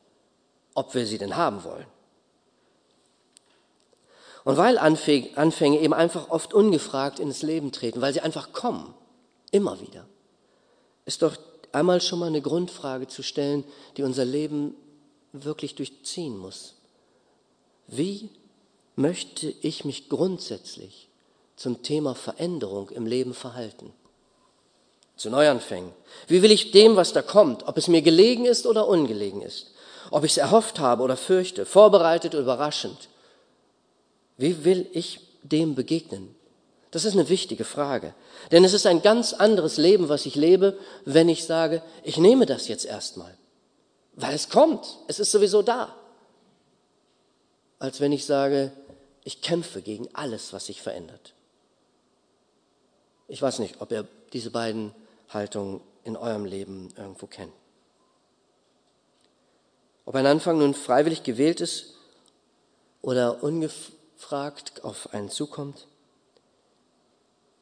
ob 0.74 0.94
wir 0.96 1.06
sie 1.06 1.18
denn 1.18 1.36
haben 1.36 1.63
wollen. 1.63 1.86
Und 4.44 4.58
weil 4.58 4.77
Anfänge 4.77 5.80
eben 5.80 5.94
einfach 5.94 6.30
oft 6.30 6.53
ungefragt 6.53 7.20
ins 7.20 7.42
Leben 7.44 7.72
treten, 7.72 8.01
weil 8.01 8.13
sie 8.13 8.22
einfach 8.22 8.51
kommen, 8.51 8.94
immer 9.51 9.80
wieder, 9.80 10.06
ist 11.06 11.22
doch 11.22 11.38
einmal 11.72 12.01
schon 12.01 12.20
mal 12.20 12.27
eine 12.27 12.42
Grundfrage 12.42 13.08
zu 13.08 13.24
stellen, 13.24 13.63
die 13.96 14.03
unser 14.03 14.25
Leben 14.25 14.75
wirklich 15.32 15.75
durchziehen 15.75 16.38
muss. 16.38 16.75
Wie 17.88 18.30
möchte 18.96 19.50
ich 19.62 19.86
mich 19.86 20.10
grundsätzlich 20.10 21.08
zum 21.56 21.82
Thema 21.84 22.13
Veränderung 22.13 22.89
im 22.89 23.06
Leben 23.06 23.34
verhalten? 23.34 23.94
zu 25.15 25.30
Neuanfängen? 25.30 25.92
Wie 26.27 26.42
will 26.42 26.51
ich 26.51 26.72
dem, 26.72 26.96
was 26.96 27.13
da 27.13 27.22
kommt, 27.22 27.68
ob 27.68 27.77
es 27.77 27.88
mir 27.88 28.01
gelegen 28.01 28.46
ist 28.46 28.65
oder 28.65 28.88
ungelegen 28.88 29.42
ist, 29.42 29.72
ob 30.12 30.24
ich 30.24 30.31
es 30.31 30.38
erhofft 30.38 30.79
habe 30.79 31.03
oder 31.03 31.17
fürchte, 31.17 31.65
vorbereitet 31.65 32.33
oder 32.33 32.43
überraschend? 32.43 33.10
Wie 34.38 34.63
will 34.65 34.88
ich 34.93 35.19
dem 35.43 35.75
begegnen? 35.75 36.36
Das 36.91 37.05
ist 37.05 37.13
eine 37.13 37.29
wichtige 37.29 37.65
Frage. 37.65 38.13
Denn 38.51 38.63
es 38.63 38.74
ist 38.74 38.86
ein 38.86 39.01
ganz 39.01 39.33
anderes 39.33 39.77
Leben, 39.77 40.10
was 40.10 40.25
ich 40.25 40.36
lebe, 40.36 40.77
wenn 41.05 41.27
ich 41.27 41.45
sage, 41.45 41.81
ich 42.03 42.17
nehme 42.17 42.45
das 42.45 42.67
jetzt 42.67 42.86
erstmal. 42.86 43.36
Weil 44.13 44.36
es 44.36 44.50
kommt. 44.50 45.00
Es 45.07 45.19
ist 45.19 45.31
sowieso 45.31 45.63
da. 45.63 45.95
Als 47.79 48.00
wenn 48.00 48.12
ich 48.12 48.25
sage, 48.25 48.72
ich 49.24 49.41
kämpfe 49.41 49.81
gegen 49.81 50.07
alles, 50.13 50.53
was 50.53 50.67
sich 50.67 50.81
verändert. 50.81 51.33
Ich 53.27 53.41
weiß 53.41 53.60
nicht, 53.60 53.81
ob 53.81 53.91
ihr 53.91 54.07
diese 54.33 54.51
beiden 54.51 54.93
Haltung 55.29 55.81
in 56.03 56.15
eurem 56.15 56.45
Leben 56.45 56.93
irgendwo 56.95 57.25
kennen. 57.25 57.53
Ob 60.05 60.15
ein 60.15 60.25
Anfang 60.25 60.57
nun 60.57 60.74
freiwillig 60.74 61.24
gewählt 61.24 61.62
ist 61.62 61.93
oder 63.01 63.43
ungefragt 63.43 64.83
auf 64.83 65.13
einen 65.13 65.29
zukommt, 65.29 65.88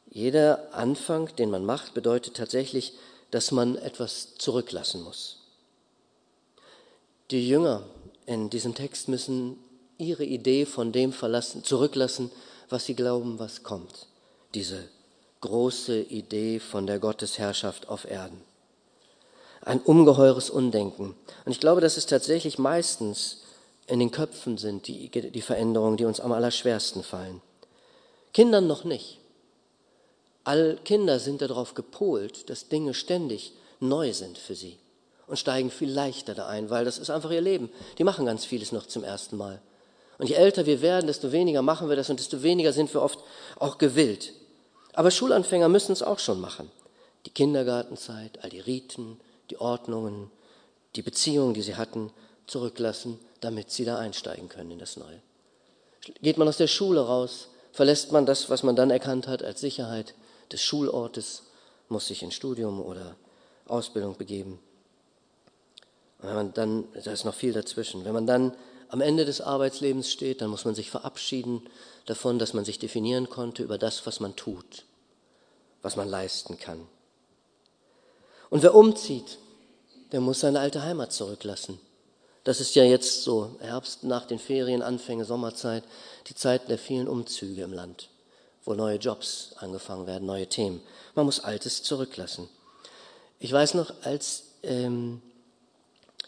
jeder 0.09 0.73
Anfang, 0.73 1.33
den 1.37 1.49
man 1.49 1.63
macht, 1.63 1.93
bedeutet 1.93 2.35
tatsächlich, 2.35 2.93
dass 3.31 3.51
man 3.51 3.77
etwas 3.77 4.35
zurücklassen 4.35 5.03
muss. 5.03 5.37
Die 7.31 7.47
Jünger 7.47 7.83
in 8.25 8.49
diesem 8.49 8.75
Text 8.75 9.07
müssen 9.07 9.57
ihre 9.97 10.25
Idee 10.25 10.65
von 10.65 10.91
dem 10.91 11.13
verlassen, 11.13 11.63
zurücklassen, 11.63 12.29
was 12.67 12.85
sie 12.85 12.95
glauben, 12.95 13.39
was 13.39 13.63
kommt. 13.63 14.07
Diese 14.53 14.89
große 15.39 16.01
Idee 16.01 16.59
von 16.59 16.87
der 16.87 16.99
Gottesherrschaft 16.99 17.87
auf 17.87 18.03
Erden. 18.03 18.41
Ein 19.63 19.79
ungeheures 19.79 20.49
Undenken. 20.49 21.15
Und 21.45 21.51
ich 21.51 21.59
glaube, 21.59 21.81
dass 21.81 21.97
es 21.97 22.05
tatsächlich 22.05 22.57
meistens 22.57 23.41
in 23.87 23.99
den 23.99 24.11
Köpfen 24.11 24.57
sind, 24.57 24.87
die, 24.87 25.09
die 25.09 25.41
Veränderungen, 25.41 25.97
die 25.97 26.05
uns 26.05 26.19
am 26.19 26.31
allerschwersten 26.31 27.03
fallen. 27.03 27.41
Kindern 28.33 28.67
noch 28.67 28.83
nicht. 28.83 29.19
All 30.43 30.79
Kinder 30.83 31.19
sind 31.19 31.41
darauf 31.41 31.75
gepolt, 31.75 32.49
dass 32.49 32.69
Dinge 32.69 32.93
ständig 32.93 33.53
neu 33.79 34.13
sind 34.13 34.37
für 34.37 34.55
sie 34.55 34.77
und 35.27 35.37
steigen 35.37 35.69
viel 35.69 35.91
leichter 35.91 36.33
da 36.33 36.47
ein, 36.47 36.69
weil 36.69 36.85
das 36.85 36.97
ist 36.97 37.09
einfach 37.09 37.31
ihr 37.31 37.41
Leben. 37.41 37.69
Die 37.97 38.03
machen 38.03 38.25
ganz 38.25 38.45
vieles 38.45 38.71
noch 38.71 38.87
zum 38.87 39.03
ersten 39.03 39.37
Mal. 39.37 39.61
Und 40.17 40.27
je 40.27 40.35
älter 40.35 40.65
wir 40.65 40.81
werden, 40.81 41.07
desto 41.07 41.31
weniger 41.31 41.61
machen 41.61 41.89
wir 41.89 41.95
das 41.95 42.09
und 42.09 42.19
desto 42.19 42.43
weniger 42.43 42.73
sind 42.73 42.93
wir 42.93 43.01
oft 43.01 43.19
auch 43.57 43.77
gewillt. 43.77 44.33
Aber 44.93 45.11
Schulanfänger 45.11 45.69
müssen 45.69 45.93
es 45.93 46.03
auch 46.03 46.19
schon 46.19 46.41
machen. 46.41 46.71
Die 47.25 47.31
Kindergartenzeit, 47.31 48.43
all 48.43 48.49
die 48.49 48.59
Riten, 48.59 49.19
die 49.51 49.59
Ordnungen, 49.59 50.31
die 50.95 51.01
Beziehungen, 51.01 51.53
die 51.53 51.61
sie 51.61 51.75
hatten, 51.75 52.11
zurücklassen, 52.47 53.19
damit 53.41 53.71
sie 53.71 53.85
da 53.85 53.97
einsteigen 53.97 54.49
können 54.49 54.71
in 54.71 54.79
das 54.79 54.97
Neue. 54.97 55.21
Geht 56.21 56.37
man 56.37 56.47
aus 56.47 56.57
der 56.57 56.67
Schule 56.67 57.01
raus, 57.01 57.49
verlässt 57.71 58.11
man 58.11 58.25
das, 58.25 58.49
was 58.49 58.63
man 58.63 58.75
dann 58.75 58.89
erkannt 58.89 59.27
hat 59.27 59.43
als 59.43 59.61
Sicherheit 59.61 60.15
des 60.51 60.61
Schulortes, 60.61 61.43
muss 61.89 62.07
sich 62.07 62.23
in 62.23 62.31
Studium 62.31 62.81
oder 62.81 63.15
Ausbildung 63.67 64.17
begeben. 64.17 64.59
Und 66.19 66.29
wenn 66.29 66.35
man 66.35 66.53
dann, 66.53 66.85
da 67.03 67.11
ist 67.11 67.25
noch 67.25 67.35
viel 67.35 67.53
dazwischen, 67.53 68.05
wenn 68.05 68.13
man 68.13 68.27
dann 68.27 68.55
am 68.89 69.01
Ende 69.01 69.25
des 69.25 69.41
Arbeitslebens 69.41 70.11
steht, 70.11 70.41
dann 70.41 70.49
muss 70.49 70.65
man 70.65 70.75
sich 70.75 70.89
verabschieden 70.89 71.61
davon, 72.05 72.39
dass 72.39 72.53
man 72.53 72.65
sich 72.65 72.79
definieren 72.79 73.29
konnte 73.29 73.63
über 73.63 73.77
das, 73.77 74.05
was 74.05 74.19
man 74.19 74.35
tut, 74.35 74.85
was 75.81 75.95
man 75.95 76.09
leisten 76.09 76.57
kann. 76.57 76.87
Und 78.51 78.61
wer 78.63 78.75
umzieht, 78.75 79.39
der 80.11 80.19
muss 80.19 80.41
seine 80.41 80.59
alte 80.59 80.83
Heimat 80.83 81.13
zurücklassen. 81.13 81.79
Das 82.43 82.59
ist 82.59 82.75
ja 82.75 82.83
jetzt 82.83 83.23
so, 83.23 83.55
Herbst 83.61 84.03
nach 84.03 84.25
den 84.25 84.39
Ferien, 84.39 84.81
Anfänge, 84.81 85.23
Sommerzeit, 85.23 85.83
die 86.27 86.35
Zeit 86.35 86.69
der 86.69 86.77
vielen 86.77 87.07
Umzüge 87.07 87.63
im 87.63 87.71
Land, 87.71 88.09
wo 88.65 88.73
neue 88.73 88.97
Jobs 88.97 89.53
angefangen 89.57 90.05
werden, 90.05 90.25
neue 90.25 90.47
Themen. 90.47 90.83
Man 91.15 91.25
muss 91.25 91.39
Altes 91.39 91.81
zurücklassen. 91.81 92.49
Ich 93.39 93.53
weiß 93.53 93.75
noch, 93.75 93.93
als 94.01 94.43
ähm, 94.63 95.21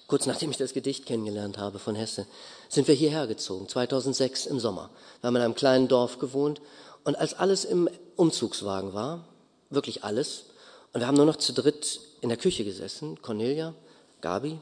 kurz 0.07 0.25
nachdem 0.25 0.49
ich 0.49 0.57
das 0.57 0.73
Gedicht 0.73 1.05
kennengelernt 1.05 1.57
habe 1.57 1.77
von 1.77 1.95
Hesse, 1.95 2.25
sind 2.69 2.87
wir 2.87 2.95
hierher 2.95 3.27
gezogen, 3.27 3.67
2006 3.67 4.45
im 4.45 4.61
Sommer. 4.61 4.91
Wir 5.19 5.27
haben 5.27 5.35
in 5.35 5.41
einem 5.41 5.55
kleinen 5.55 5.89
Dorf 5.89 6.19
gewohnt 6.19 6.61
und 7.03 7.17
als 7.17 7.33
alles 7.33 7.65
im 7.65 7.89
Umzugswagen 8.15 8.93
war, 8.93 9.27
wirklich 9.69 10.05
alles, 10.05 10.45
und 10.93 10.99
wir 10.99 11.07
haben 11.07 11.17
nur 11.17 11.25
noch 11.25 11.37
zu 11.37 11.53
dritt 11.53 11.99
in 12.21 12.29
der 12.29 12.37
Küche 12.37 12.63
gesessen, 12.63 13.21
Cornelia, 13.21 13.73
Gabi 14.21 14.59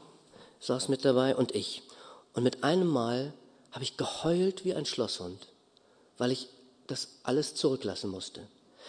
saß 0.60 0.88
mit 0.88 1.04
dabei 1.04 1.36
und 1.36 1.54
ich. 1.54 1.82
Und 2.34 2.42
mit 2.42 2.64
einem 2.64 2.88
Mal 2.88 3.32
habe 3.70 3.84
ich 3.84 3.96
geheult 3.96 4.64
wie 4.64 4.74
ein 4.74 4.86
Schlosshund, 4.86 5.48
weil 6.18 6.32
ich 6.32 6.48
das 6.86 7.08
alles 7.22 7.54
zurücklassen 7.54 8.10
musste. 8.10 8.40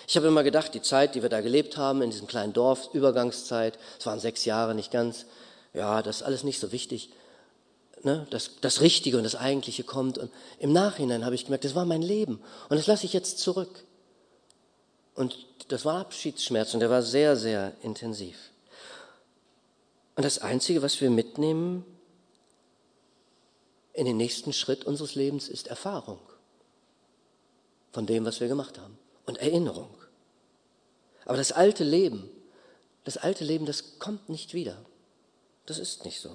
Ich 0.08 0.16
habe 0.16 0.28
immer 0.28 0.44
gedacht, 0.44 0.74
die 0.74 0.82
Zeit, 0.82 1.16
die 1.16 1.22
wir 1.22 1.30
da 1.30 1.42
gelebt 1.42 1.78
haben, 1.78 2.02
in 2.02 2.10
diesem 2.10 2.28
kleinen 2.28 2.54
Dorf, 2.54 2.90
Übergangszeit, 2.94 3.78
es 4.00 4.06
waren 4.06 4.20
sechs 4.20 4.46
Jahre, 4.46 4.74
nicht 4.74 4.92
ganz, 4.92 5.26
ja, 5.74 6.02
das 6.02 6.18
ist 6.18 6.24
alles 6.24 6.44
nicht 6.44 6.60
so 6.60 6.72
wichtig. 6.72 7.10
Ne? 8.04 8.28
Das, 8.30 8.52
das 8.62 8.82
Richtige 8.82 9.18
und 9.18 9.24
das 9.24 9.36
Eigentliche 9.36 9.84
kommt. 9.84 10.18
Und 10.18 10.32
im 10.60 10.74
Nachhinein 10.74 11.26
habe 11.26 11.36
ich 11.36 11.46
gemerkt, 11.46 11.64
das 11.66 11.76
war 11.76 11.86
mein 11.86 12.02
Leben. 12.02 12.42
Und 12.70 12.78
das 12.78 12.88
lasse 12.88 13.06
ich 13.06 13.14
jetzt 13.14 13.40
zurück. 13.40 13.84
Und 15.16 15.46
das 15.68 15.86
war 15.86 16.00
Abschiedsschmerz 16.00 16.74
und 16.74 16.80
der 16.80 16.90
war 16.90 17.04
sehr, 17.04 17.36
sehr 17.36 17.74
intensiv. 17.82 18.38
Und 20.16 20.24
das 20.24 20.40
Einzige, 20.40 20.82
was 20.82 21.00
wir 21.02 21.10
mitnehmen 21.10 21.86
in 23.94 24.06
den 24.06 24.18
nächsten 24.18 24.54
Schritt 24.54 24.86
unseres 24.86 25.16
Lebens, 25.16 25.50
ist 25.50 25.68
Erfahrung 25.68 26.20
von 27.92 28.06
dem, 28.06 28.26
was 28.26 28.40
wir 28.40 28.48
gemacht 28.48 28.80
haben 28.80 28.98
und 29.26 29.38
Erinnerung. 29.38 29.90
Aber 31.26 31.38
das 31.38 31.52
alte 31.52 31.84
Leben, 31.84 32.30
das 33.04 33.18
alte 33.18 33.44
Leben, 33.44 33.66
das 33.66 34.00
kommt 34.00 34.30
nicht 34.30 34.54
wieder. 34.54 34.78
Das 35.66 35.80
ist 35.80 36.06
nicht 36.06 36.20
so. 36.20 36.30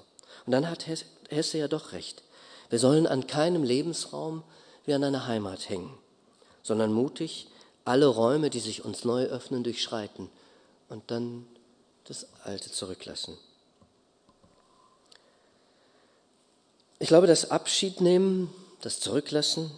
Und 0.46 0.52
dann 0.52 0.68
hat 0.68 0.86
Hesse 0.86 1.58
ja 1.58 1.68
doch 1.68 1.92
recht. 1.92 2.22
Wir 2.70 2.78
sollen 2.78 3.06
an 3.06 3.26
keinem 3.26 3.64
Lebensraum 3.64 4.42
wie 4.84 4.94
an 4.94 5.04
einer 5.04 5.26
Heimat 5.26 5.68
hängen, 5.68 5.96
sondern 6.62 6.92
mutig 6.92 7.48
alle 7.88 8.06
Räume, 8.06 8.50
die 8.50 8.60
sich 8.60 8.84
uns 8.84 9.04
neu 9.04 9.24
öffnen, 9.24 9.64
durchschreiten 9.64 10.28
und 10.88 11.10
dann 11.10 11.46
das 12.04 12.26
Alte 12.44 12.70
zurücklassen. 12.70 13.36
Ich 16.98 17.08
glaube, 17.08 17.26
das 17.26 17.50
Abschied 17.50 18.00
nehmen, 18.00 18.52
das 18.82 19.00
Zurücklassen, 19.00 19.70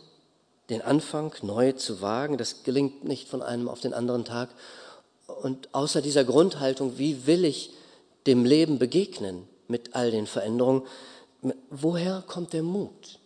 den 0.71 0.83
Anfang 0.83 1.35
neu 1.43 1.73
zu 1.73 2.01
wagen, 2.01 2.37
das 2.37 2.63
gelingt 2.65 3.05
nicht 3.05 3.29
von 3.29 3.43
einem 3.43 3.69
auf 3.69 3.81
den 3.81 3.95
anderen 3.95 4.25
Tag. 4.25 4.51
Und 5.43 5.73
außer 5.73 6.03
dieser 6.03 6.25
Grundhaltung, 6.25 6.99
wie 6.99 7.27
will 7.27 7.45
ich 7.45 7.73
dem 8.27 8.45
Leben 8.45 8.79
begegnen 8.79 9.49
mit 9.69 9.95
all 9.95 10.11
den 10.11 10.27
Veränderungen, 10.27 10.83
woher 11.71 12.25
kommt 12.27 12.53
der 12.55 12.63
Mut? 12.63 13.19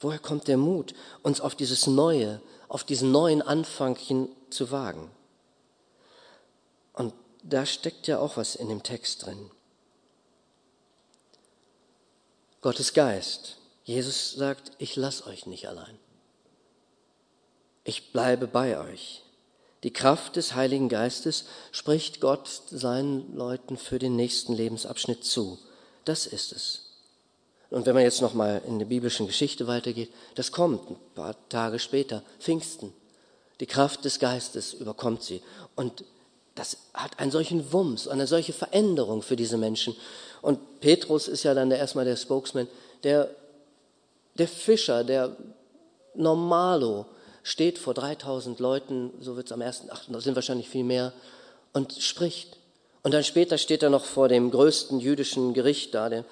Woher 0.00 0.18
kommt 0.18 0.48
der 0.48 0.56
Mut, 0.56 0.94
uns 1.22 1.40
auf 1.40 1.54
dieses 1.54 1.86
Neue, 1.86 2.40
auf 2.72 2.84
diesen 2.84 3.12
neuen 3.12 3.42
Anfang 3.42 3.98
zu 4.48 4.70
wagen? 4.70 5.10
Und 6.94 7.12
da 7.42 7.66
steckt 7.66 8.06
ja 8.06 8.18
auch 8.18 8.38
was 8.38 8.54
in 8.54 8.70
dem 8.70 8.82
Text 8.82 9.26
drin. 9.26 9.50
Gottes 12.62 12.94
Geist. 12.94 13.58
Jesus 13.84 14.32
sagt, 14.32 14.72
ich 14.78 14.96
lasse 14.96 15.26
euch 15.26 15.44
nicht 15.44 15.68
allein. 15.68 15.98
Ich 17.84 18.10
bleibe 18.10 18.46
bei 18.46 18.78
euch. 18.80 19.22
Die 19.82 19.92
Kraft 19.92 20.36
des 20.36 20.54
Heiligen 20.54 20.88
Geistes 20.88 21.44
spricht 21.72 22.22
Gott 22.22 22.48
seinen 22.70 23.36
Leuten 23.36 23.76
für 23.76 23.98
den 23.98 24.16
nächsten 24.16 24.54
Lebensabschnitt 24.54 25.26
zu. 25.26 25.58
Das 26.06 26.24
ist 26.26 26.52
es. 26.52 26.91
Und 27.72 27.86
wenn 27.86 27.94
man 27.94 28.04
jetzt 28.04 28.20
noch 28.20 28.34
mal 28.34 28.60
in 28.66 28.78
der 28.78 28.86
biblischen 28.86 29.26
Geschichte 29.26 29.66
weitergeht, 29.66 30.10
das 30.34 30.52
kommt 30.52 30.90
ein 30.90 30.96
paar 31.14 31.34
Tage 31.48 31.78
später, 31.78 32.22
Pfingsten. 32.38 32.92
Die 33.60 33.66
Kraft 33.66 34.04
des 34.04 34.18
Geistes 34.18 34.74
überkommt 34.74 35.22
sie 35.22 35.40
und 35.74 36.04
das 36.54 36.76
hat 36.92 37.18
einen 37.18 37.30
solchen 37.30 37.72
Wumms, 37.72 38.08
eine 38.08 38.26
solche 38.26 38.52
Veränderung 38.52 39.22
für 39.22 39.36
diese 39.36 39.56
Menschen. 39.56 39.96
Und 40.42 40.80
Petrus 40.80 41.28
ist 41.28 41.44
ja 41.44 41.54
dann 41.54 41.70
der, 41.70 41.78
erstmal 41.78 42.04
der 42.04 42.16
Spokesman, 42.16 42.68
der, 43.04 43.30
der 44.34 44.48
Fischer, 44.48 45.02
der 45.02 45.34
Normalo, 46.14 47.06
steht 47.42 47.78
vor 47.78 47.94
3000 47.94 48.60
Leuten, 48.60 49.12
so 49.20 49.34
wird 49.36 49.46
es 49.46 49.52
am 49.52 49.62
ersten, 49.62 49.88
ach, 49.90 50.02
da 50.08 50.20
sind 50.20 50.34
wahrscheinlich 50.34 50.68
viel 50.68 50.84
mehr, 50.84 51.14
und 51.72 51.94
spricht. 51.94 52.58
Und 53.02 53.14
dann 53.14 53.24
später 53.24 53.56
steht 53.56 53.82
er 53.82 53.88
noch 53.90 54.04
vor 54.04 54.28
dem 54.28 54.50
größten 54.50 55.00
jüdischen 55.00 55.54
Gericht 55.54 55.94
da, 55.94 56.10
dem, 56.10 56.24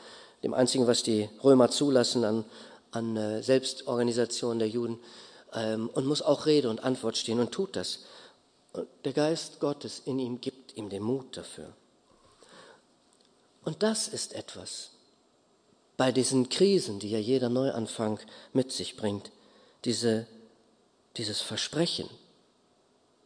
dem 0.42 0.54
einzigen, 0.54 0.86
was 0.86 1.02
die 1.02 1.28
Römer 1.42 1.70
zulassen 1.70 2.24
an, 2.24 2.44
an 2.92 3.16
äh, 3.16 3.42
Selbstorganisation 3.42 4.58
der 4.58 4.68
Juden, 4.68 4.98
ähm, 5.52 5.90
und 5.92 6.06
muss 6.06 6.22
auch 6.22 6.46
Rede 6.46 6.70
und 6.70 6.84
Antwort 6.84 7.16
stehen 7.16 7.40
und 7.40 7.52
tut 7.52 7.76
das. 7.76 8.00
Der 9.04 9.12
Geist 9.12 9.58
Gottes 9.58 10.02
in 10.04 10.18
ihm 10.18 10.40
gibt 10.40 10.76
ihm 10.76 10.88
den 10.88 11.02
Mut 11.02 11.36
dafür. 11.36 11.72
Und 13.64 13.82
das 13.82 14.08
ist 14.08 14.34
etwas 14.34 14.90
bei 15.96 16.12
diesen 16.12 16.48
Krisen, 16.48 16.98
die 16.98 17.10
ja 17.10 17.18
jeder 17.18 17.48
Neuanfang 17.48 18.20
mit 18.52 18.72
sich 18.72 18.96
bringt, 18.96 19.32
diese 19.84 20.26
dieses 21.16 21.40
Versprechen, 21.40 22.08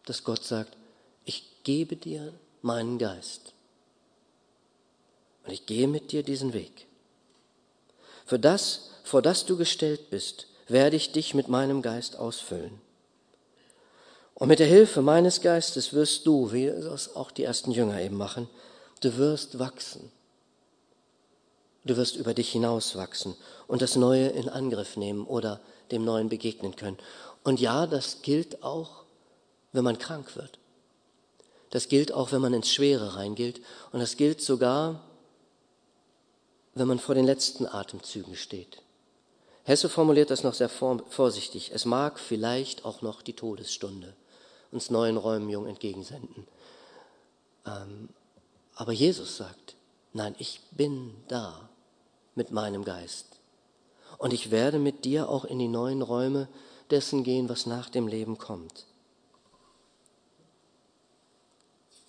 dass 0.06 0.24
Gott 0.24 0.44
sagt, 0.44 0.76
ich 1.24 1.62
gebe 1.62 1.96
dir 1.96 2.32
meinen 2.62 2.98
Geist 2.98 3.52
und 5.44 5.52
ich 5.52 5.66
gehe 5.66 5.88
mit 5.88 6.12
dir 6.12 6.22
diesen 6.22 6.52
Weg. 6.52 6.86
Für 8.24 8.38
das, 8.38 8.90
vor 9.02 9.22
das 9.22 9.46
du 9.46 9.56
gestellt 9.56 10.10
bist, 10.10 10.46
werde 10.68 10.96
ich 10.96 11.12
dich 11.12 11.34
mit 11.34 11.48
meinem 11.48 11.82
Geist 11.82 12.16
ausfüllen. 12.16 12.80
Und 14.34 14.48
mit 14.48 14.58
der 14.58 14.66
Hilfe 14.66 15.02
meines 15.02 15.40
Geistes 15.40 15.92
wirst 15.92 16.26
du, 16.26 16.52
wie 16.52 16.66
es 16.66 17.14
auch 17.14 17.30
die 17.30 17.44
ersten 17.44 17.70
Jünger 17.70 18.00
eben 18.00 18.16
machen, 18.16 18.48
du 19.00 19.16
wirst 19.16 19.58
wachsen. 19.58 20.10
Du 21.84 21.96
wirst 21.96 22.16
über 22.16 22.32
dich 22.32 22.50
hinaus 22.50 22.96
wachsen 22.96 23.36
und 23.66 23.82
das 23.82 23.94
Neue 23.94 24.28
in 24.28 24.48
Angriff 24.48 24.96
nehmen 24.96 25.26
oder 25.26 25.60
dem 25.90 26.04
Neuen 26.04 26.30
begegnen 26.30 26.76
können. 26.76 26.98
Und 27.44 27.60
ja, 27.60 27.86
das 27.86 28.22
gilt 28.22 28.62
auch, 28.62 29.04
wenn 29.72 29.84
man 29.84 29.98
krank 29.98 30.34
wird. 30.34 30.58
Das 31.70 31.88
gilt 31.88 32.12
auch, 32.12 32.32
wenn 32.32 32.40
man 32.40 32.54
ins 32.54 32.72
Schwere 32.72 33.16
reingeht. 33.16 33.60
Und 33.92 34.00
das 34.00 34.16
gilt 34.16 34.40
sogar, 34.40 35.02
wenn 36.74 36.88
man 36.88 36.98
vor 36.98 37.14
den 37.14 37.24
letzten 37.24 37.66
Atemzügen 37.66 38.36
steht. 38.36 38.82
Hesse 39.64 39.88
formuliert 39.88 40.30
das 40.30 40.42
noch 40.42 40.54
sehr 40.54 40.68
vorsichtig. 40.68 41.70
Es 41.72 41.84
mag 41.84 42.18
vielleicht 42.18 42.84
auch 42.84 43.00
noch 43.00 43.22
die 43.22 43.32
Todesstunde 43.32 44.14
uns 44.70 44.90
neuen 44.90 45.16
Räumen 45.16 45.48
jung 45.48 45.66
entgegensenden. 45.66 46.46
Ähm, 47.64 48.08
aber 48.74 48.92
Jesus 48.92 49.36
sagt, 49.36 49.76
nein, 50.12 50.34
ich 50.38 50.60
bin 50.72 51.14
da 51.28 51.68
mit 52.34 52.50
meinem 52.50 52.84
Geist. 52.84 53.38
Und 54.18 54.32
ich 54.32 54.50
werde 54.50 54.78
mit 54.78 55.04
dir 55.04 55.28
auch 55.28 55.44
in 55.44 55.58
die 55.60 55.68
neuen 55.68 56.02
Räume 56.02 56.48
dessen 56.90 57.22
gehen, 57.24 57.48
was 57.48 57.66
nach 57.66 57.88
dem 57.88 58.08
Leben 58.08 58.36
kommt. 58.36 58.86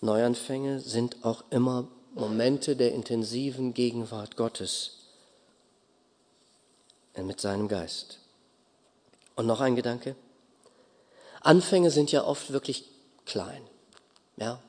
Neuanfänge 0.01 0.79
sind 0.79 1.23
auch 1.23 1.43
immer 1.51 1.87
Momente 2.15 2.77
der 2.77 2.93
intensiven 2.93 3.73
Gegenwart 3.73 4.37
Gottes 4.37 4.99
mit 7.17 7.41
seinem 7.41 7.67
Geist. 7.67 8.19
Und 9.35 9.47
noch 9.47 9.59
ein 9.59 9.75
Gedanke. 9.75 10.15
Anfänge 11.41 11.91
sind 11.91 12.13
ja 12.13 12.23
oft 12.23 12.51
wirklich 12.53 12.85
klein. 13.25 13.61
Ja? 14.37 14.59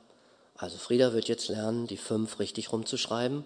Also 0.56 0.76
Frieda 0.76 1.12
wird 1.12 1.28
jetzt 1.28 1.48
lernen, 1.48 1.86
die 1.86 1.96
fünf 1.96 2.40
richtig 2.40 2.72
rumzuschreiben 2.72 3.44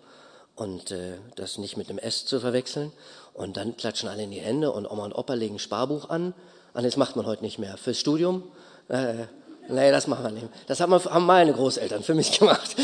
und 0.57 0.91
äh, 0.93 1.19
das 1.37 1.59
nicht 1.59 1.77
mit 1.77 1.91
einem 1.91 1.99
S 1.99 2.25
zu 2.25 2.41
verwechseln. 2.41 2.93
Und 3.35 3.59
dann 3.59 3.77
klatschen 3.77 4.09
alle 4.09 4.23
in 4.23 4.31
die 4.31 4.41
Hände 4.41 4.73
und 4.73 4.91
Oma 4.91 5.05
und 5.05 5.13
Opa 5.13 5.35
legen 5.35 5.59
Sparbuch 5.59 6.09
an. 6.09 6.35
Das 6.73 6.97
macht 6.97 7.17
man 7.17 7.27
heute 7.27 7.43
nicht 7.43 7.59
mehr. 7.59 7.77
Fürs 7.77 7.99
Studium, 7.99 8.51
äh, 8.89 9.27
nee, 9.71 9.91
das 9.91 10.07
machen 10.07 10.25
wir 10.25 10.31
nicht. 10.31 10.49
Das 10.67 10.81
haben, 10.81 11.27
meine 11.27 11.53
Großeltern 11.53 12.03
für 12.03 12.15
mich 12.15 12.33
gemacht. 12.39 12.77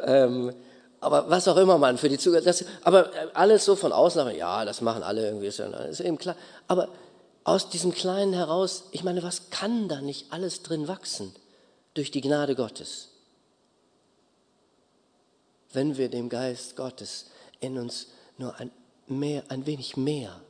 ähm, 0.00 0.52
aber 1.00 1.28
was 1.28 1.48
auch 1.48 1.56
immer 1.56 1.78
man 1.78 1.98
für 1.98 2.08
die 2.08 2.18
Zukunft, 2.18 2.46
das, 2.46 2.64
aber 2.84 3.12
äh, 3.12 3.28
alles 3.34 3.64
so 3.64 3.74
von 3.74 3.92
außen, 3.92 4.36
ja, 4.36 4.64
das 4.64 4.80
machen 4.80 5.02
alle 5.02 5.26
irgendwie, 5.26 5.48
ist, 5.48 5.58
ja, 5.58 5.66
ist 5.66 6.00
eben 6.00 6.16
klar. 6.16 6.36
Aber 6.68 6.88
aus 7.44 7.68
diesem 7.68 7.92
Kleinen 7.92 8.32
heraus, 8.32 8.84
ich 8.92 9.02
meine, 9.02 9.22
was 9.22 9.50
kann 9.50 9.88
da 9.88 10.00
nicht 10.00 10.32
alles 10.32 10.62
drin 10.62 10.86
wachsen? 10.86 11.34
Durch 11.94 12.10
die 12.10 12.20
Gnade 12.20 12.54
Gottes. 12.54 13.08
Wenn 15.72 15.96
wir 15.96 16.08
dem 16.08 16.28
Geist 16.28 16.76
Gottes 16.76 17.26
in 17.60 17.78
uns 17.78 18.06
nur 18.38 18.58
ein, 18.60 18.70
mehr, 19.08 19.42
ein 19.48 19.66
wenig 19.66 19.96
mehr 19.96 20.40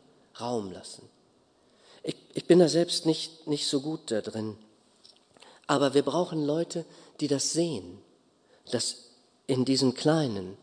Raum 0.41 0.71
lassen. 0.71 1.09
Ich, 2.03 2.17
ich 2.35 2.47
bin 2.47 2.59
da 2.59 2.69
selbst 2.69 3.07
nicht, 3.07 3.47
nicht 3.47 3.67
so 3.69 3.81
gut 3.81 4.11
da 4.11 4.21
drin. 4.21 4.57
Aber 5.67 5.95
wir 5.95 6.03
brauchen 6.03 6.45
Leute, 6.45 6.85
die 7.21 7.29
das 7.29 7.53
sehen, 7.53 7.99
dass 8.71 8.97
in 9.47 9.65
diesem 9.65 9.95
Kleinen, 9.95 10.57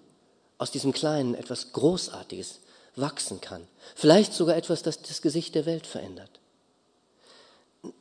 aus 0.58 0.72
diesem 0.72 0.94
Kleinen 0.94 1.36
etwas 1.36 1.74
Großartiges 1.74 2.60
wachsen 2.96 3.40
kann. 3.42 3.68
Vielleicht 3.96 4.34
sogar 4.34 4.56
etwas, 4.56 4.84
das 4.84 5.02
das 5.02 5.22
Gesicht 5.22 5.56
der 5.56 5.66
Welt 5.66 5.88
verändert. 5.88 6.40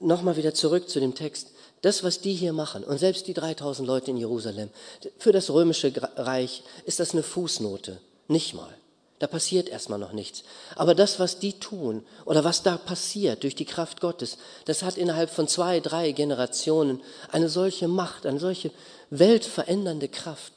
Nochmal 0.01 0.37
wieder 0.37 0.55
zurück 0.55 0.89
zu 0.89 0.99
dem 0.99 1.15
Text. 1.15 1.53
Das, 1.83 2.03
was 2.03 2.21
die 2.21 2.35
hier 2.35 2.53
machen, 2.53 2.83
und 2.83 2.99
selbst 2.99 3.29
die 3.29 3.35
3000 3.35 3.87
Leute 3.87 4.11
in 4.11 4.17
Jerusalem, 4.17 4.71
für 5.19 5.31
das 5.31 5.51
römische 5.51 5.93
Reich 6.17 6.65
ist 6.85 6.99
das 6.99 7.13
eine 7.13 7.23
Fußnote. 7.23 8.01
Nicht 8.27 8.55
mal. 8.55 8.75
Da 9.19 9.27
passiert 9.27 9.69
erstmal 9.69 9.99
noch 9.99 10.13
nichts. 10.13 10.45
Aber 10.77 10.95
das, 10.95 11.19
was 11.19 11.41
die 11.41 11.59
tun 11.59 12.05
oder 12.25 12.45
was 12.45 12.63
da 12.63 12.77
passiert 12.77 13.43
durch 13.43 13.57
die 13.57 13.65
Kraft 13.65 14.01
Gottes, 14.01 14.39
das 14.65 14.83
hat 14.83 14.97
innerhalb 14.97 15.31
von 15.31 15.49
zwei, 15.49 15.81
drei 15.81 16.13
Generationen 16.13 17.03
eine 17.33 17.49
solche 17.49 17.89
Macht, 17.89 18.27
eine 18.27 18.39
solche 18.39 18.71
weltverändernde 19.11 20.09
Kraft. 20.09 20.53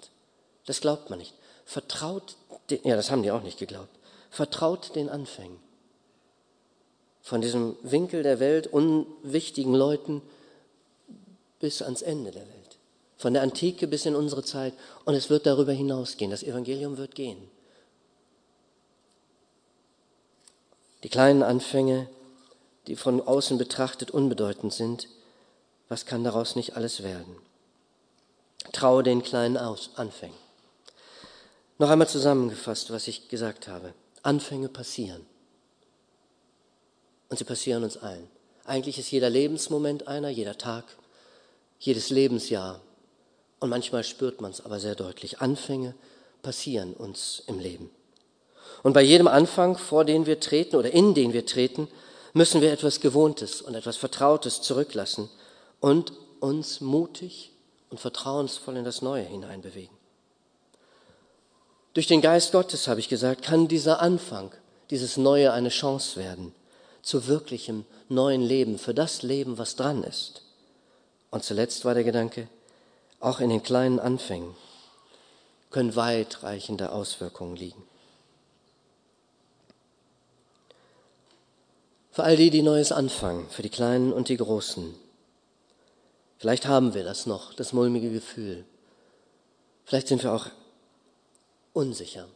Das 0.67 0.79
glaubt 0.79 1.09
man 1.09 1.19
nicht. 1.19 1.33
Vertraut, 1.65 2.35
den, 2.69 2.81
ja, 2.83 2.95
das 2.95 3.09
haben 3.09 3.23
die 3.23 3.31
auch 3.31 3.41
nicht 3.41 3.57
geglaubt. 3.57 3.89
Vertraut 4.29 4.95
den 4.95 5.09
Anfängen. 5.09 5.57
Von 7.21 7.41
diesem 7.41 7.77
Winkel 7.81 8.23
der 8.23 8.39
Welt 8.39 8.67
unwichtigen 8.67 9.73
Leuten 9.73 10.21
bis 11.59 11.81
ans 11.81 12.01
Ende 12.01 12.31
der 12.31 12.41
Welt. 12.41 12.77
Von 13.17 13.33
der 13.33 13.43
Antike 13.43 13.87
bis 13.87 14.05
in 14.05 14.15
unsere 14.15 14.43
Zeit. 14.43 14.73
Und 15.05 15.15
es 15.15 15.29
wird 15.29 15.45
darüber 15.45 15.71
hinausgehen. 15.71 16.31
Das 16.31 16.43
Evangelium 16.43 16.97
wird 16.97 17.15
gehen. 17.15 17.37
Die 21.03 21.09
kleinen 21.09 21.43
Anfänge, 21.43 22.07
die 22.87 22.95
von 22.95 23.21
außen 23.21 23.57
betrachtet 23.57 24.11
unbedeutend 24.11 24.73
sind, 24.73 25.07
was 25.89 26.05
kann 26.05 26.23
daraus 26.23 26.55
nicht 26.55 26.75
alles 26.75 27.03
werden? 27.03 27.35
Traue 28.71 29.03
den 29.03 29.23
kleinen 29.23 29.57
Anfängen. 29.57 30.37
Noch 31.79 31.89
einmal 31.89 32.07
zusammengefasst, 32.07 32.91
was 32.91 33.07
ich 33.07 33.27
gesagt 33.27 33.67
habe. 33.67 33.93
Anfänge 34.21 34.69
passieren. 34.69 35.25
Und 37.29 37.37
sie 37.37 37.43
passieren 37.43 37.83
uns 37.83 37.97
allen. 37.97 38.29
Eigentlich 38.65 38.99
ist 38.99 39.09
jeder 39.09 39.29
Lebensmoment 39.29 40.07
einer, 40.07 40.29
jeder 40.29 40.57
Tag, 40.57 40.85
jedes 41.79 42.11
Lebensjahr. 42.11 42.81
Und 43.59 43.69
manchmal 43.69 44.03
spürt 44.03 44.41
man 44.41 44.51
es 44.51 44.63
aber 44.63 44.79
sehr 44.79 44.95
deutlich. 44.95 45.41
Anfänge 45.41 45.95
passieren 46.43 46.93
uns 46.93 47.43
im 47.47 47.59
Leben. 47.59 47.89
Und 48.83 48.93
bei 48.93 49.01
jedem 49.01 49.27
Anfang, 49.27 49.77
vor 49.77 50.05
den 50.05 50.25
wir 50.25 50.39
treten 50.39 50.75
oder 50.75 50.91
in 50.91 51.13
den 51.13 51.33
wir 51.33 51.45
treten, 51.45 51.87
müssen 52.33 52.61
wir 52.61 52.71
etwas 52.71 52.99
Gewohntes 52.99 53.61
und 53.61 53.75
etwas 53.75 53.97
Vertrautes 53.97 54.61
zurücklassen 54.61 55.29
und 55.79 56.13
uns 56.39 56.81
mutig 56.81 57.51
und 57.89 57.99
vertrauensvoll 57.99 58.77
in 58.77 58.85
das 58.85 59.01
Neue 59.01 59.23
hineinbewegen. 59.23 59.95
Durch 61.93 62.07
den 62.07 62.21
Geist 62.21 62.53
Gottes, 62.53 62.87
habe 62.87 63.01
ich 63.01 63.09
gesagt, 63.09 63.43
kann 63.43 63.67
dieser 63.67 64.01
Anfang, 64.01 64.51
dieses 64.89 65.17
Neue 65.17 65.51
eine 65.51 65.69
Chance 65.69 66.19
werden 66.19 66.53
zu 67.01 67.27
wirklichem 67.27 67.85
neuen 68.09 68.41
Leben, 68.41 68.77
für 68.77 68.93
das 68.93 69.23
Leben, 69.23 69.57
was 69.57 69.75
dran 69.75 70.03
ist. 70.03 70.43
Und 71.31 71.43
zuletzt 71.43 71.85
war 71.85 71.93
der 71.93 72.03
Gedanke, 72.03 72.47
auch 73.19 73.39
in 73.39 73.49
den 73.49 73.63
kleinen 73.63 73.99
Anfängen 73.99 74.55
können 75.69 75.95
weitreichende 75.95 76.91
Auswirkungen 76.91 77.55
liegen. 77.55 77.83
Für 82.11 82.23
all 82.23 82.35
die, 82.35 82.49
die 82.49 82.61
Neues 82.61 82.91
anfangen, 82.91 83.49
für 83.49 83.61
die 83.61 83.69
Kleinen 83.69 84.11
und 84.11 84.27
die 84.27 84.37
Großen. 84.37 84.93
Vielleicht 86.37 86.67
haben 86.67 86.93
wir 86.93 87.03
das 87.03 87.25
noch, 87.25 87.53
das 87.53 87.71
mulmige 87.71 88.11
Gefühl. 88.11 88.65
Vielleicht 89.85 90.09
sind 90.09 90.23
wir 90.23 90.33
auch 90.33 90.47
unsicher, 91.73 92.27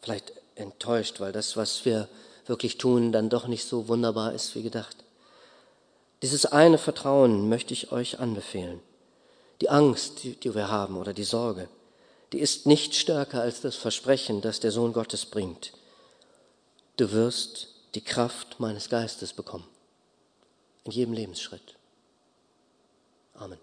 vielleicht 0.00 0.32
enttäuscht, 0.56 1.20
weil 1.20 1.30
das, 1.30 1.56
was 1.56 1.84
wir 1.84 2.08
wirklich 2.46 2.78
tun, 2.78 3.12
dann 3.12 3.28
doch 3.28 3.46
nicht 3.46 3.64
so 3.64 3.86
wunderbar 3.86 4.32
ist 4.32 4.54
wie 4.56 4.62
gedacht. 4.62 4.96
Dieses 6.22 6.46
eine 6.46 6.78
Vertrauen 6.78 7.48
möchte 7.48 7.72
ich 7.74 7.92
euch 7.92 8.18
anbefehlen. 8.18 8.80
Die 9.60 9.70
Angst, 9.70 10.24
die, 10.24 10.54
wir 10.54 10.70
haben 10.70 10.96
oder 10.96 11.12
die 11.12 11.24
Sorge, 11.24 11.68
die 12.32 12.40
ist 12.40 12.66
nicht 12.66 12.94
stärker 12.94 13.42
als 13.42 13.60
das 13.60 13.76
Versprechen, 13.76 14.40
das 14.40 14.58
der 14.58 14.72
Sohn 14.72 14.92
Gottes 14.92 15.26
bringt. 15.26 15.72
Du 16.96 17.12
wirst 17.12 17.68
die 17.94 18.04
Kraft 18.04 18.60
meines 18.60 18.88
Geistes 18.88 19.32
bekommen. 19.32 19.66
In 20.84 20.92
jedem 20.92 21.14
Lebensschritt. 21.14 21.76
Amen. 23.34 23.58